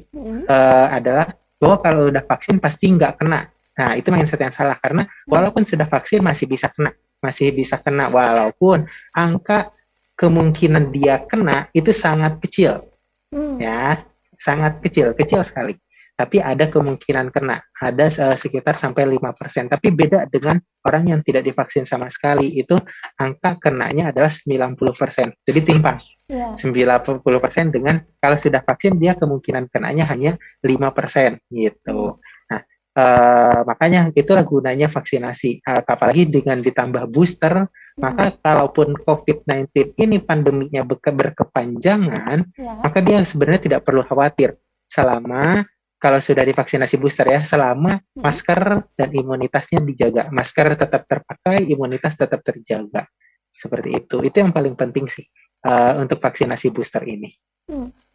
eh, 0.45 0.87
adalah 0.91 1.25
bahwa 1.57 1.81
kalau 1.81 2.01
udah 2.11 2.21
vaksin 2.27 2.61
pasti 2.61 2.93
nggak 2.93 3.17
kena 3.17 3.47
nah 3.77 3.93
itu 3.93 4.09
mindset 4.09 4.41
yang 4.41 4.53
salah 4.53 4.75
karena 4.81 5.05
walaupun 5.29 5.61
sudah 5.61 5.85
vaksin 5.85 6.25
masih 6.25 6.49
bisa 6.49 6.67
kena 6.73 6.89
masih 7.21 7.53
bisa 7.53 7.81
kena. 7.81 8.09
Walaupun 8.09 8.85
angka 9.13 9.73
kemungkinan 10.17 10.89
dia 10.89 11.21
kena 11.25 11.69
itu 11.73 11.93
sangat 11.93 12.41
kecil 12.41 12.85
Hmm. 13.27 13.59
ya 13.59 14.07
sangat 14.39 14.79
kecil 14.79 15.11
kecil 15.11 15.43
sekali. 15.43 15.75
Tapi 16.15 16.39
ada 16.39 16.71
kemungkinan 16.71 17.27
kena 17.29 17.59
ada 17.77 18.07
eh, 18.07 18.37
sekitar 18.39 18.79
sampai 18.79 19.03
5% 19.03 19.67
tapi 19.67 19.91
beda 19.91 20.31
dengan 20.31 20.57
orang 20.87 21.11
yang 21.11 21.19
tidak 21.27 21.43
divaksin 21.43 21.83
sama 21.83 22.07
sekali 22.07 22.55
itu 22.55 22.73
angka 23.19 23.59
kenanya 23.59 24.15
adalah 24.15 24.31
90% 24.31 25.35
jadi 25.43 25.59
timpang. 25.59 25.99
Ya. 26.31 26.55
90% 26.55 27.75
dengan 27.75 27.99
kalau 28.23 28.39
sudah 28.39 28.63
vaksin 28.63 28.95
dia 28.95 29.13
kemungkinan 29.19 29.67
kenanya 29.67 30.07
hanya 30.07 30.39
5% 30.63 31.43
gitu. 31.51 32.23
Nah 32.47 32.61
eh, 32.97 33.59
makanya 33.61 34.09
itulah 34.17 34.41
gunanya 34.41 34.89
vaksinasi. 34.89 35.61
Eh, 35.61 35.81
apalagi 35.85 36.25
dengan 36.25 36.57
ditambah 36.57 37.05
booster 37.13 37.69
maka 37.97 38.29
kalaupun 38.37 38.93
COVID-19 39.01 39.97
ini 39.97 40.21
pandeminya 40.21 40.85
berke- 40.85 41.13
berkepanjangan 41.17 42.37
Ya. 42.53 42.73
maka 42.81 43.01
dia 43.01 43.21
sebenarnya 43.25 43.61
tidak 43.69 43.81
perlu 43.85 44.05
khawatir. 44.05 44.53
Selama 44.85 45.65
kalau 45.97 46.21
sudah 46.21 46.45
divaksinasi 46.45 47.01
booster 47.01 47.25
ya 47.25 47.41
selama 47.41 47.97
Hmm. 47.97 48.21
masker 48.21 48.61
dan 48.93 49.09
imunitasnya 49.09 49.81
dijaga. 49.81 50.29
Masker 50.29 50.77
tetap 50.77 51.09
terpakai 51.09 51.65
imunitas 51.65 52.13
tetap 52.13 52.45
terjaga. 52.45 53.09
Seperti 53.49 53.97
itu. 54.05 54.21
Itu 54.21 54.45
yang 54.45 54.53
paling 54.53 54.77
penting 54.77 55.09
sih 55.09 55.25
eh, 55.65 55.93
untuk 55.97 56.21
vaksinasi 56.21 56.69
booster 56.69 57.01
ini. 57.01 57.33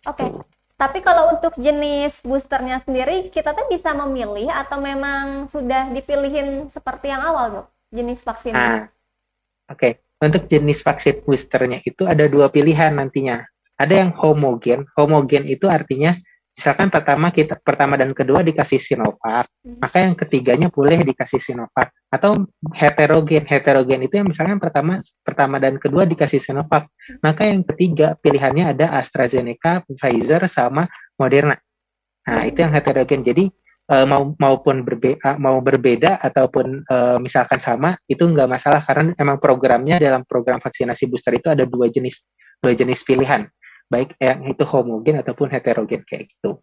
Oke. 0.06 0.24
Tapi 0.82 0.98
kalau 0.98 1.38
untuk 1.38 1.54
jenis 1.54 2.26
boosternya 2.26 2.82
sendiri, 2.82 3.30
kita 3.30 3.54
tuh 3.54 3.70
bisa 3.70 3.94
memilih 3.94 4.50
atau 4.50 4.82
memang 4.82 5.46
sudah 5.54 5.86
dipilihin 5.94 6.66
seperti 6.74 7.14
yang 7.14 7.22
awal, 7.22 7.46
dok? 7.54 7.66
Jenis 7.94 8.24
vaksinnya. 8.24 8.56
nah 8.56 8.82
oke 9.68 10.00
untuk 10.22 10.48
jenis 10.48 10.80
vaksin 10.80 11.24
boosternya 11.24 11.80
itu 11.84 12.08
ada 12.08 12.28
dua 12.28 12.48
pilihan 12.52 12.96
nantinya 12.96 13.44
ada 13.76 13.94
yang 14.04 14.10
homogen 14.16 14.88
homogen 14.96 15.44
itu 15.48 15.66
artinya 15.66 16.16
misalkan 16.52 16.88
pertama 16.92 17.32
kita 17.32 17.56
pertama 17.60 17.96
dan 17.96 18.12
kedua 18.12 18.44
dikasih 18.44 18.78
Sinovac 18.78 19.48
Hmm. 19.62 19.78
maka 19.78 20.02
yang 20.02 20.18
ketiganya 20.18 20.66
boleh 20.74 21.06
dikasih 21.06 21.38
Sinovac. 21.38 21.94
Atau 22.10 22.50
heterogen 22.74 23.46
heterogen 23.46 24.02
itu 24.02 24.18
yang 24.18 24.26
misalkan 24.26 24.58
pertama 24.58 24.98
pertama 25.22 25.62
dan 25.62 25.78
kedua 25.78 26.02
dikasih 26.02 26.42
Sinovac. 26.42 26.90
Maka 27.22 27.46
yang 27.46 27.62
ketiga 27.62 28.18
pilihannya 28.18 28.74
ada 28.74 28.90
AstraZeneca, 28.98 29.86
Pfizer 29.86 30.42
sama 30.50 30.90
Moderna. 31.14 31.54
Nah 32.26 32.42
itu 32.42 32.58
yang 32.58 32.74
heterogen. 32.74 33.22
Jadi 33.22 33.46
eh, 33.86 34.06
mau 34.10 34.34
maupun 34.34 34.82
berbeda 34.82 35.38
mau 35.38 35.62
berbeda 35.62 36.18
ataupun 36.18 36.82
eh, 36.82 37.18
misalkan 37.22 37.62
sama 37.62 37.94
itu 38.10 38.26
nggak 38.26 38.50
masalah. 38.50 38.82
Karena 38.82 39.14
emang 39.14 39.38
programnya 39.38 40.02
dalam 40.02 40.26
program 40.26 40.58
vaksinasi 40.58 41.06
booster 41.06 41.38
itu 41.38 41.54
ada 41.54 41.62
dua 41.70 41.86
jenis 41.86 42.26
dua 42.58 42.74
jenis 42.74 43.06
pilihan 43.06 43.46
baik 43.90 44.14
yang 44.20 44.44
itu 44.46 44.64
homogen 44.68 45.16
ataupun 45.22 45.48
heterogen 45.54 46.02
kayak 46.06 46.30
gitu 46.30 46.60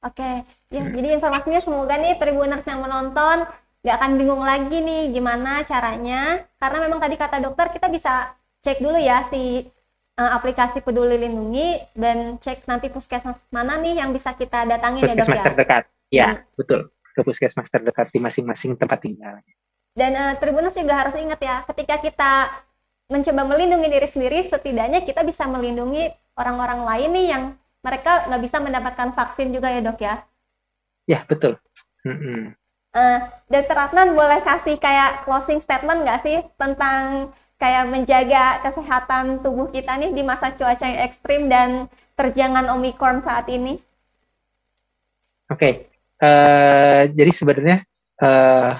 Oke, 0.00 0.30
ya 0.72 0.80
Hmm. 0.80 0.96
jadi 0.96 1.08
informasinya 1.20 1.60
semoga 1.60 1.94
nih 2.00 2.16
Tribuners 2.16 2.64
yang 2.64 2.80
menonton 2.80 3.44
nggak 3.84 3.96
akan 4.00 4.12
bingung 4.16 4.40
lagi 4.44 4.76
nih 4.80 5.12
gimana 5.12 5.60
caranya. 5.64 6.40
Karena 6.56 6.78
memang 6.88 7.00
tadi 7.04 7.16
kata 7.20 7.36
dokter 7.44 7.68
kita 7.68 7.92
bisa 7.92 8.32
cek 8.64 8.80
dulu 8.80 8.96
ya 8.96 9.28
si 9.28 9.68
eh, 10.20 10.30
aplikasi 10.36 10.80
Peduli 10.80 11.16
Lindungi 11.20 11.80
dan 11.96 12.40
cek 12.40 12.64
nanti 12.64 12.88
puskesmas 12.88 13.40
mana 13.52 13.76
nih 13.76 14.00
yang 14.00 14.10
bisa 14.16 14.32
kita 14.36 14.64
datangi 14.64 15.04
ya 15.04 15.04
puskesmas 15.04 15.40
ya. 15.40 15.44
terdekat 15.52 15.84
ya 16.10 16.28
Hmm. 16.32 16.44
betul 16.58 16.80
ke 17.14 17.20
puskesmas 17.26 17.68
terdekat 17.68 18.06
di 18.14 18.18
masing-masing 18.24 18.72
tempat 18.80 18.98
tinggal 19.04 19.36
Dan 19.98 20.12
eh, 20.14 20.34
Tribuners 20.40 20.76
juga 20.78 20.94
harus 21.02 21.14
ingat 21.18 21.40
ya, 21.42 21.56
ketika 21.66 21.96
kita 21.98 22.32
mencoba 23.12 23.42
melindungi 23.50 23.88
diri 23.94 24.08
sendiri, 24.14 24.38
setidaknya 24.52 25.00
kita 25.08 25.20
bisa 25.30 25.44
melindungi 25.54 26.04
orang-orang 26.40 26.80
lain 26.88 27.10
nih 27.16 27.26
yang 27.32 27.42
mereka 27.86 28.12
nggak 28.28 28.42
bisa 28.46 28.56
mendapatkan 28.66 29.08
vaksin 29.18 29.48
juga 29.56 29.68
ya 29.74 29.80
dok 29.82 29.98
ya. 30.00 30.14
ya 31.06 31.20
betul 31.28 31.58
Mm-mm. 32.06 32.56
Eh, 32.90 33.18
Dokter 33.46 33.76
Adnan 33.78 34.18
boleh 34.18 34.40
kasih 34.42 34.74
kayak 34.84 35.22
closing 35.22 35.60
statement 35.62 36.02
nggak 36.02 36.20
sih 36.26 36.38
tentang 36.58 37.30
kayak 37.60 37.84
menjaga 37.92 38.44
kesehatan 38.66 39.24
tubuh 39.44 39.68
kita 39.70 39.92
nih 40.00 40.10
di 40.16 40.22
masa 40.26 40.50
cuaca 40.58 40.82
yang 40.90 41.00
ekstrim 41.06 41.46
dan 41.46 41.86
terjangan 42.18 42.66
Omicron 42.74 43.22
saat 43.22 43.46
ini? 43.46 43.78
Oke, 45.50 45.70
eh, 46.22 47.02
jadi 47.14 47.32
sebenarnya 47.34 47.76
eh, 48.26 48.70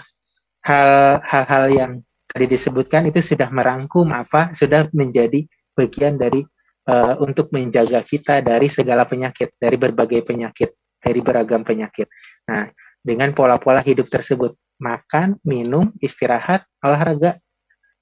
hal- 0.66 1.20
hal-hal 1.24 1.64
yang 1.70 1.92
tadi 2.30 2.46
disebutkan 2.46 3.10
itu 3.10 3.18
sudah 3.18 3.50
merangkum 3.50 4.06
apa, 4.14 4.54
sudah 4.54 4.86
menjadi 4.94 5.42
bagian 5.74 6.14
dari 6.14 6.46
uh, 6.86 7.18
untuk 7.18 7.50
menjaga 7.50 7.98
kita 8.00 8.38
dari 8.40 8.70
segala 8.70 9.02
penyakit, 9.04 9.58
dari 9.58 9.74
berbagai 9.74 10.22
penyakit, 10.22 10.70
dari 11.02 11.20
beragam 11.20 11.66
penyakit. 11.66 12.06
Nah, 12.46 12.70
dengan 13.02 13.34
pola-pola 13.34 13.82
hidup 13.82 14.06
tersebut, 14.06 14.54
makan, 14.78 15.36
minum, 15.42 15.90
istirahat, 15.98 16.62
olahraga, 16.80 17.36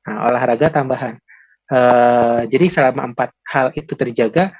nah, 0.05 0.29
olahraga 0.29 0.69
tambahan. 0.69 1.17
Uh, 1.69 2.49
jadi 2.49 2.65
selama 2.69 3.13
empat 3.13 3.33
hal 3.49 3.73
itu 3.77 3.93
terjaga, 3.97 4.53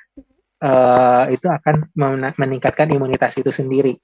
uh, 0.65 1.25
itu 1.29 1.49
akan 1.49 1.89
meningkatkan 2.37 2.89
imunitas 2.89 3.37
itu 3.37 3.53
sendiri 3.53 3.97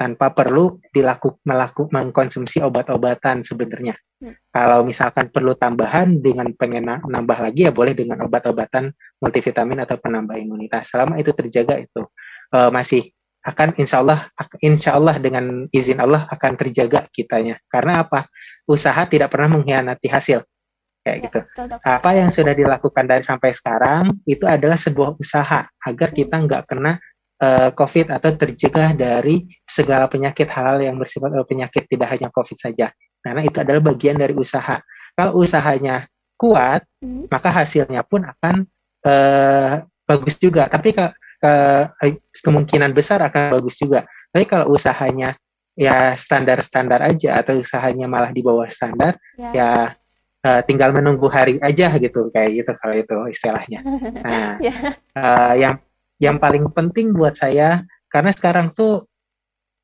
tanpa 0.00 0.32
perlu 0.32 0.80
dilakukan 0.88 1.44
melakukan 1.44 1.92
mengkonsumsi 1.92 2.64
obat-obatan 2.64 3.44
sebenarnya. 3.44 4.00
Hmm. 4.16 4.32
Kalau 4.48 4.80
misalkan 4.88 5.28
perlu 5.28 5.52
tambahan 5.60 6.24
dengan 6.24 6.48
pengen 6.56 6.88
nambah 6.88 7.38
lagi 7.44 7.68
ya 7.68 7.72
boleh 7.76 7.92
dengan 7.92 8.24
obat-obatan 8.24 8.88
multivitamin 9.20 9.84
atau 9.84 10.00
penambah 10.00 10.40
imunitas. 10.40 10.88
Selama 10.88 11.20
itu 11.20 11.36
terjaga 11.36 11.76
itu 11.76 12.08
uh, 12.56 12.72
masih 12.72 13.12
akan 13.44 13.76
insya 13.76 14.00
Allah 14.00 14.32
insya 14.64 14.96
Allah 14.96 15.20
dengan 15.20 15.68
izin 15.68 16.00
Allah 16.00 16.24
akan 16.32 16.56
terjaga 16.56 17.04
kitanya. 17.12 17.60
Karena 17.68 18.00
apa? 18.08 18.24
Usaha 18.64 19.04
tidak 19.04 19.36
pernah 19.36 19.60
mengkhianati 19.60 20.08
hasil 20.08 20.40
kayak 21.00 21.16
ya, 21.16 21.24
gitu. 21.24 21.40
Apa 21.80 22.10
yang 22.12 22.28
sudah 22.28 22.52
dilakukan 22.52 23.04
dari 23.08 23.24
sampai 23.24 23.50
sekarang 23.56 24.20
itu 24.28 24.44
adalah 24.44 24.76
sebuah 24.76 25.16
usaha 25.16 25.64
agar 25.64 26.08
kita 26.12 26.36
nggak 26.44 26.68
kena 26.68 27.00
uh, 27.40 27.70
COVID 27.72 28.12
atau 28.12 28.30
tercegah 28.36 28.92
dari 28.92 29.48
segala 29.64 30.06
penyakit 30.06 30.46
halal 30.52 30.78
yang 30.84 31.00
bersifat 31.00 31.32
uh, 31.34 31.46
penyakit 31.48 31.88
tidak 31.88 32.12
hanya 32.14 32.28
COVID 32.28 32.58
saja. 32.60 32.92
Karena 33.20 33.44
itu 33.44 33.56
adalah 33.60 33.80
bagian 33.92 34.16
dari 34.16 34.32
usaha. 34.36 34.80
Kalau 35.16 35.40
usahanya 35.40 36.08
kuat, 36.40 36.84
hmm. 37.04 37.28
maka 37.28 37.48
hasilnya 37.52 38.00
pun 38.04 38.24
akan 38.24 38.64
uh, 39.04 39.84
bagus 40.08 40.40
juga. 40.40 40.68
Tapi 40.72 40.96
ke, 40.96 41.04
ke, 41.40 41.52
kemungkinan 42.40 42.96
besar 42.96 43.20
akan 43.20 43.60
bagus 43.60 43.76
juga. 43.76 44.08
Tapi 44.32 44.44
kalau 44.48 44.72
usahanya 44.72 45.36
ya 45.76 46.12
standar-standar 46.16 47.00
aja 47.04 47.40
atau 47.40 47.60
usahanya 47.60 48.08
malah 48.08 48.32
di 48.32 48.40
bawah 48.40 48.68
standar, 48.68 49.16
ya, 49.36 49.52
ya 49.52 49.70
uh, 50.44 50.60
tinggal 50.64 50.92
menunggu 50.92 51.28
hari 51.28 51.60
aja 51.60 51.92
gitu 52.00 52.28
kayak 52.32 52.64
gitu 52.64 52.72
kalau 52.80 52.94
itu 52.96 53.16
istilahnya. 53.28 53.80
Nah, 54.24 54.56
yeah. 54.60 54.78
Ya. 54.80 55.20
uh, 55.20 55.52
yang 55.56 55.74
yang 56.20 56.36
paling 56.36 56.68
penting 56.70 57.16
buat 57.16 57.34
saya 57.34 57.82
karena 58.12 58.30
sekarang 58.30 58.70
tuh 58.76 59.08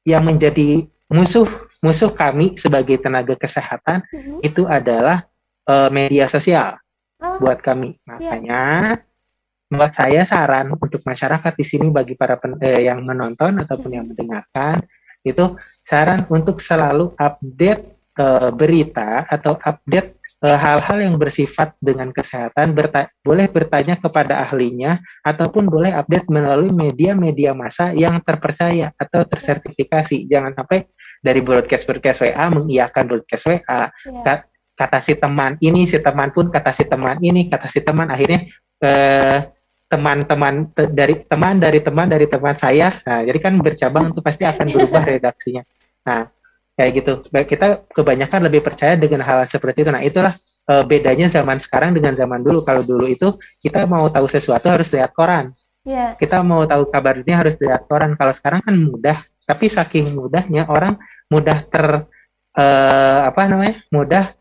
yang 0.06 0.22
menjadi 0.22 0.86
musuh 1.10 1.48
musuh 1.80 2.12
kami 2.12 2.54
sebagai 2.54 3.00
tenaga 3.00 3.34
kesehatan 3.34 4.04
mm-hmm. 4.06 4.38
itu 4.44 4.68
adalah 4.68 5.24
uh, 5.66 5.88
media 5.90 6.28
sosial 6.28 6.76
oh. 7.18 7.40
buat 7.40 7.58
kami 7.64 7.96
iya. 7.96 8.02
makanya 8.06 8.62
yeah. 9.00 9.74
buat 9.74 9.92
saya 9.96 10.22
saran 10.22 10.70
untuk 10.70 11.02
masyarakat 11.02 11.52
di 11.58 11.64
sini 11.66 11.90
bagi 11.90 12.14
para 12.14 12.38
pen, 12.38 12.54
eh, 12.62 12.86
yang 12.86 13.02
menonton 13.02 13.58
ataupun 13.58 13.98
yang 13.98 14.06
mendengarkan 14.06 14.78
itu 15.26 15.58
saran 15.58 16.22
untuk 16.30 16.62
selalu 16.62 17.10
update 17.18 18.14
uh, 18.14 18.54
berita 18.54 19.26
atau 19.26 19.58
update 19.58 20.15
hal-hal 20.54 20.98
yang 21.02 21.16
bersifat 21.18 21.74
dengan 21.82 22.14
kesehatan 22.14 22.76
berta 22.76 23.10
boleh 23.26 23.50
bertanya 23.50 23.98
kepada 23.98 24.46
ahlinya 24.46 25.02
ataupun 25.26 25.66
boleh 25.66 25.90
update 25.90 26.30
melalui 26.30 26.70
media-media 26.70 27.56
massa 27.56 27.90
yang 27.90 28.22
terpercaya 28.22 28.94
atau 28.94 29.26
tersertifikasi. 29.26 30.30
Jangan 30.30 30.54
sampai 30.54 30.86
dari 31.18 31.42
broadcast-broadcast 31.42 32.22
WA 32.22 32.46
mengiyakan 32.52 33.04
broadcast 33.10 33.44
WA. 33.50 33.90
Yeah. 33.90 34.46
Kata 34.76 35.00
si 35.00 35.16
teman 35.16 35.56
ini, 35.64 35.88
si 35.88 35.96
teman 36.04 36.28
pun 36.36 36.52
kata 36.52 36.68
si 36.68 36.84
teman 36.84 37.16
ini, 37.24 37.48
kata 37.48 37.64
si 37.64 37.80
teman 37.80 38.12
akhirnya 38.12 38.44
eh, 38.84 39.48
teman-teman 39.88 40.68
te 40.74 40.90
dari 40.92 41.16
teman 41.16 41.56
dari 41.56 41.80
teman 41.80 42.06
dari 42.12 42.26
teman 42.28 42.52
saya. 42.60 42.92
Nah, 43.08 43.24
jadi 43.24 43.38
kan 43.40 43.56
bercabang 43.56 44.12
itu 44.12 44.20
pasti 44.20 44.44
akan 44.44 44.66
berubah 44.68 45.02
redaksinya. 45.08 45.64
Nah, 46.04 46.28
kayak 46.76 46.90
gitu. 47.02 47.12
Kita 47.24 47.88
kebanyakan 47.90 48.46
lebih 48.46 48.60
percaya 48.62 48.94
dengan 48.94 49.24
hal 49.24 49.42
seperti 49.48 49.82
itu. 49.82 49.90
Nah, 49.90 50.04
itulah 50.04 50.36
uh, 50.70 50.84
bedanya 50.84 51.26
zaman 51.26 51.56
sekarang 51.56 51.96
dengan 51.96 52.12
zaman 52.12 52.44
dulu. 52.44 52.62
Kalau 52.62 52.84
dulu 52.84 53.08
itu 53.08 53.32
kita 53.64 53.88
mau 53.88 54.06
tahu 54.12 54.28
sesuatu 54.28 54.68
harus 54.68 54.92
lihat 54.92 55.16
koran. 55.16 55.48
Yeah. 55.82 56.14
Kita 56.20 56.44
mau 56.44 56.62
tahu 56.68 56.92
kabar 56.92 57.16
dunia 57.18 57.40
harus 57.40 57.56
lihat 57.56 57.88
koran. 57.88 58.14
Kalau 58.14 58.32
sekarang 58.36 58.60
kan 58.60 58.76
mudah, 58.76 59.18
tapi 59.48 59.66
saking 59.72 60.06
mudahnya 60.14 60.68
orang 60.68 61.00
mudah 61.32 61.58
ter 61.66 62.06
uh, 62.54 63.20
apa 63.26 63.40
namanya? 63.48 63.82
mudah 63.90 64.36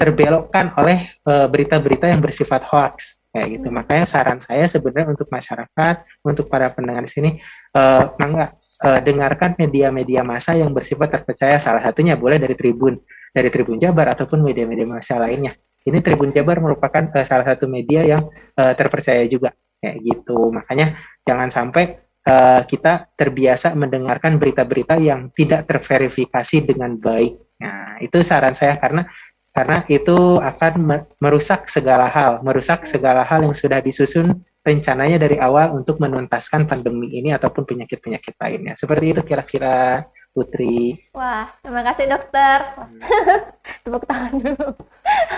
terbelokkan 0.00 0.72
oleh 0.80 1.12
eh, 1.12 1.46
berita-berita 1.52 2.08
yang 2.08 2.24
bersifat 2.24 2.64
hoax 2.64 3.19
kayak 3.30 3.48
gitu. 3.58 3.68
Hmm. 3.70 3.76
Makanya 3.82 4.04
saran 4.06 4.38
saya 4.42 4.66
sebenarnya 4.66 5.14
untuk 5.14 5.30
masyarakat, 5.30 5.94
untuk 6.26 6.50
para 6.50 6.70
pendengar 6.74 7.06
di 7.06 7.12
sini, 7.12 7.30
uh, 7.74 8.14
mangga 8.18 8.50
uh, 8.84 9.00
dengarkan 9.00 9.54
media-media 9.56 10.26
massa 10.26 10.58
yang 10.58 10.74
bersifat 10.74 11.14
terpercaya. 11.14 11.56
Salah 11.62 11.82
satunya 11.82 12.18
boleh 12.18 12.42
dari 12.42 12.58
Tribun, 12.58 12.98
dari 13.30 13.48
Tribun 13.48 13.78
Jabar 13.78 14.10
ataupun 14.12 14.42
media-media 14.42 14.86
massa 14.86 15.16
lainnya. 15.16 15.54
Ini 15.80 16.04
Tribun 16.04 16.34
Jabar 16.34 16.60
merupakan 16.60 17.08
uh, 17.14 17.24
salah 17.24 17.46
satu 17.46 17.70
media 17.70 18.04
yang 18.04 18.28
uh, 18.58 18.74
terpercaya 18.74 19.24
juga, 19.30 19.54
kayak 19.80 19.96
gitu. 20.02 20.50
Makanya 20.50 20.98
jangan 21.24 21.48
sampai 21.48 22.02
uh, 22.26 22.66
kita 22.66 23.08
terbiasa 23.14 23.72
mendengarkan 23.78 24.36
berita-berita 24.36 24.98
yang 24.98 25.30
tidak 25.32 25.70
terverifikasi 25.70 26.66
dengan 26.66 26.98
baik. 26.98 27.38
Nah, 27.60 28.00
itu 28.00 28.24
saran 28.24 28.56
saya 28.56 28.80
karena 28.80 29.04
karena 29.50 29.82
itu 29.90 30.38
akan 30.38 31.06
merusak 31.18 31.66
segala 31.66 32.06
hal, 32.06 32.38
merusak 32.46 32.86
segala 32.86 33.26
hal 33.26 33.42
yang 33.42 33.54
sudah 33.54 33.82
disusun 33.82 34.46
rencananya 34.62 35.18
dari 35.18 35.40
awal 35.40 35.74
untuk 35.74 35.98
menuntaskan 35.98 36.68
pandemi 36.70 37.10
ini 37.18 37.34
ataupun 37.34 37.66
penyakit-penyakit 37.66 38.36
lainnya. 38.38 38.78
Seperti 38.78 39.16
itu 39.16 39.20
kira-kira 39.26 40.04
Putri. 40.30 40.94
Wah, 41.10 41.50
terima 41.58 41.82
kasih 41.82 42.06
dokter. 42.06 42.58
Hmm. 42.78 43.02
Tepuk 43.82 44.06
tangan 44.06 44.34
dulu. 44.38 44.68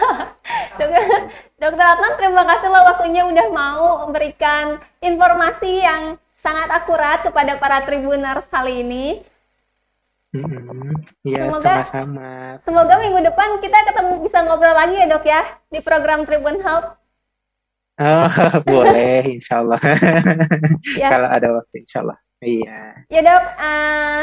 dokter, 0.79 1.03
dokter 1.57 1.87
Adnan, 1.97 2.13
terima 2.21 2.45
kasih 2.45 2.69
loh 2.69 2.85
waktunya 2.93 3.23
udah 3.25 3.47
mau 3.49 4.05
memberikan 4.05 4.77
informasi 5.01 5.81
yang 5.81 6.21
sangat 6.45 6.69
akurat 6.69 7.25
kepada 7.25 7.57
para 7.57 7.81
tribuners 7.89 8.45
kali 8.53 8.85
ini. 8.85 9.25
Iya, 10.33 11.53
hmm, 11.53 11.61
sama-sama. 11.61 12.57
Semoga 12.65 12.97
minggu 13.05 13.21
depan 13.21 13.61
kita 13.61 13.79
ketemu 13.93 14.25
bisa 14.25 14.41
ngobrol 14.41 14.73
lagi 14.73 14.97
ya 14.97 15.05
dok 15.05 15.25
ya 15.29 15.45
di 15.69 15.85
program 15.85 16.25
Tribun 16.25 16.65
Health. 16.65 16.97
Oh, 18.01 18.33
boleh, 18.73 19.29
insya 19.29 19.61
Allah. 19.61 19.81
ya. 21.03 21.09
Kalau 21.13 21.29
ada 21.29 21.49
waktu, 21.61 21.85
insya 21.85 22.01
Allah. 22.01 22.19
Iya. 22.41 22.81
Ya 23.13 23.21
dok, 23.21 23.45
uh, 23.61 24.23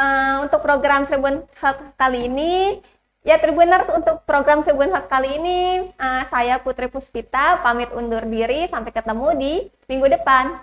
uh, 0.00 0.34
untuk 0.48 0.60
program 0.64 1.04
Tribun 1.04 1.44
Health 1.60 1.84
kali 2.00 2.32
ini, 2.32 2.80
ya 3.20 3.36
Tribuners 3.36 3.92
untuk 3.92 4.24
program 4.24 4.64
Tribun 4.64 4.88
Health 4.88 5.12
kali 5.12 5.36
ini, 5.36 5.84
uh, 6.00 6.24
saya 6.32 6.56
Putri 6.64 6.88
Puspita 6.88 7.60
pamit 7.60 7.92
undur 7.92 8.24
diri 8.24 8.64
sampai 8.72 8.88
ketemu 8.88 9.28
di 9.36 9.52
minggu 9.84 10.16
depan. 10.16 10.56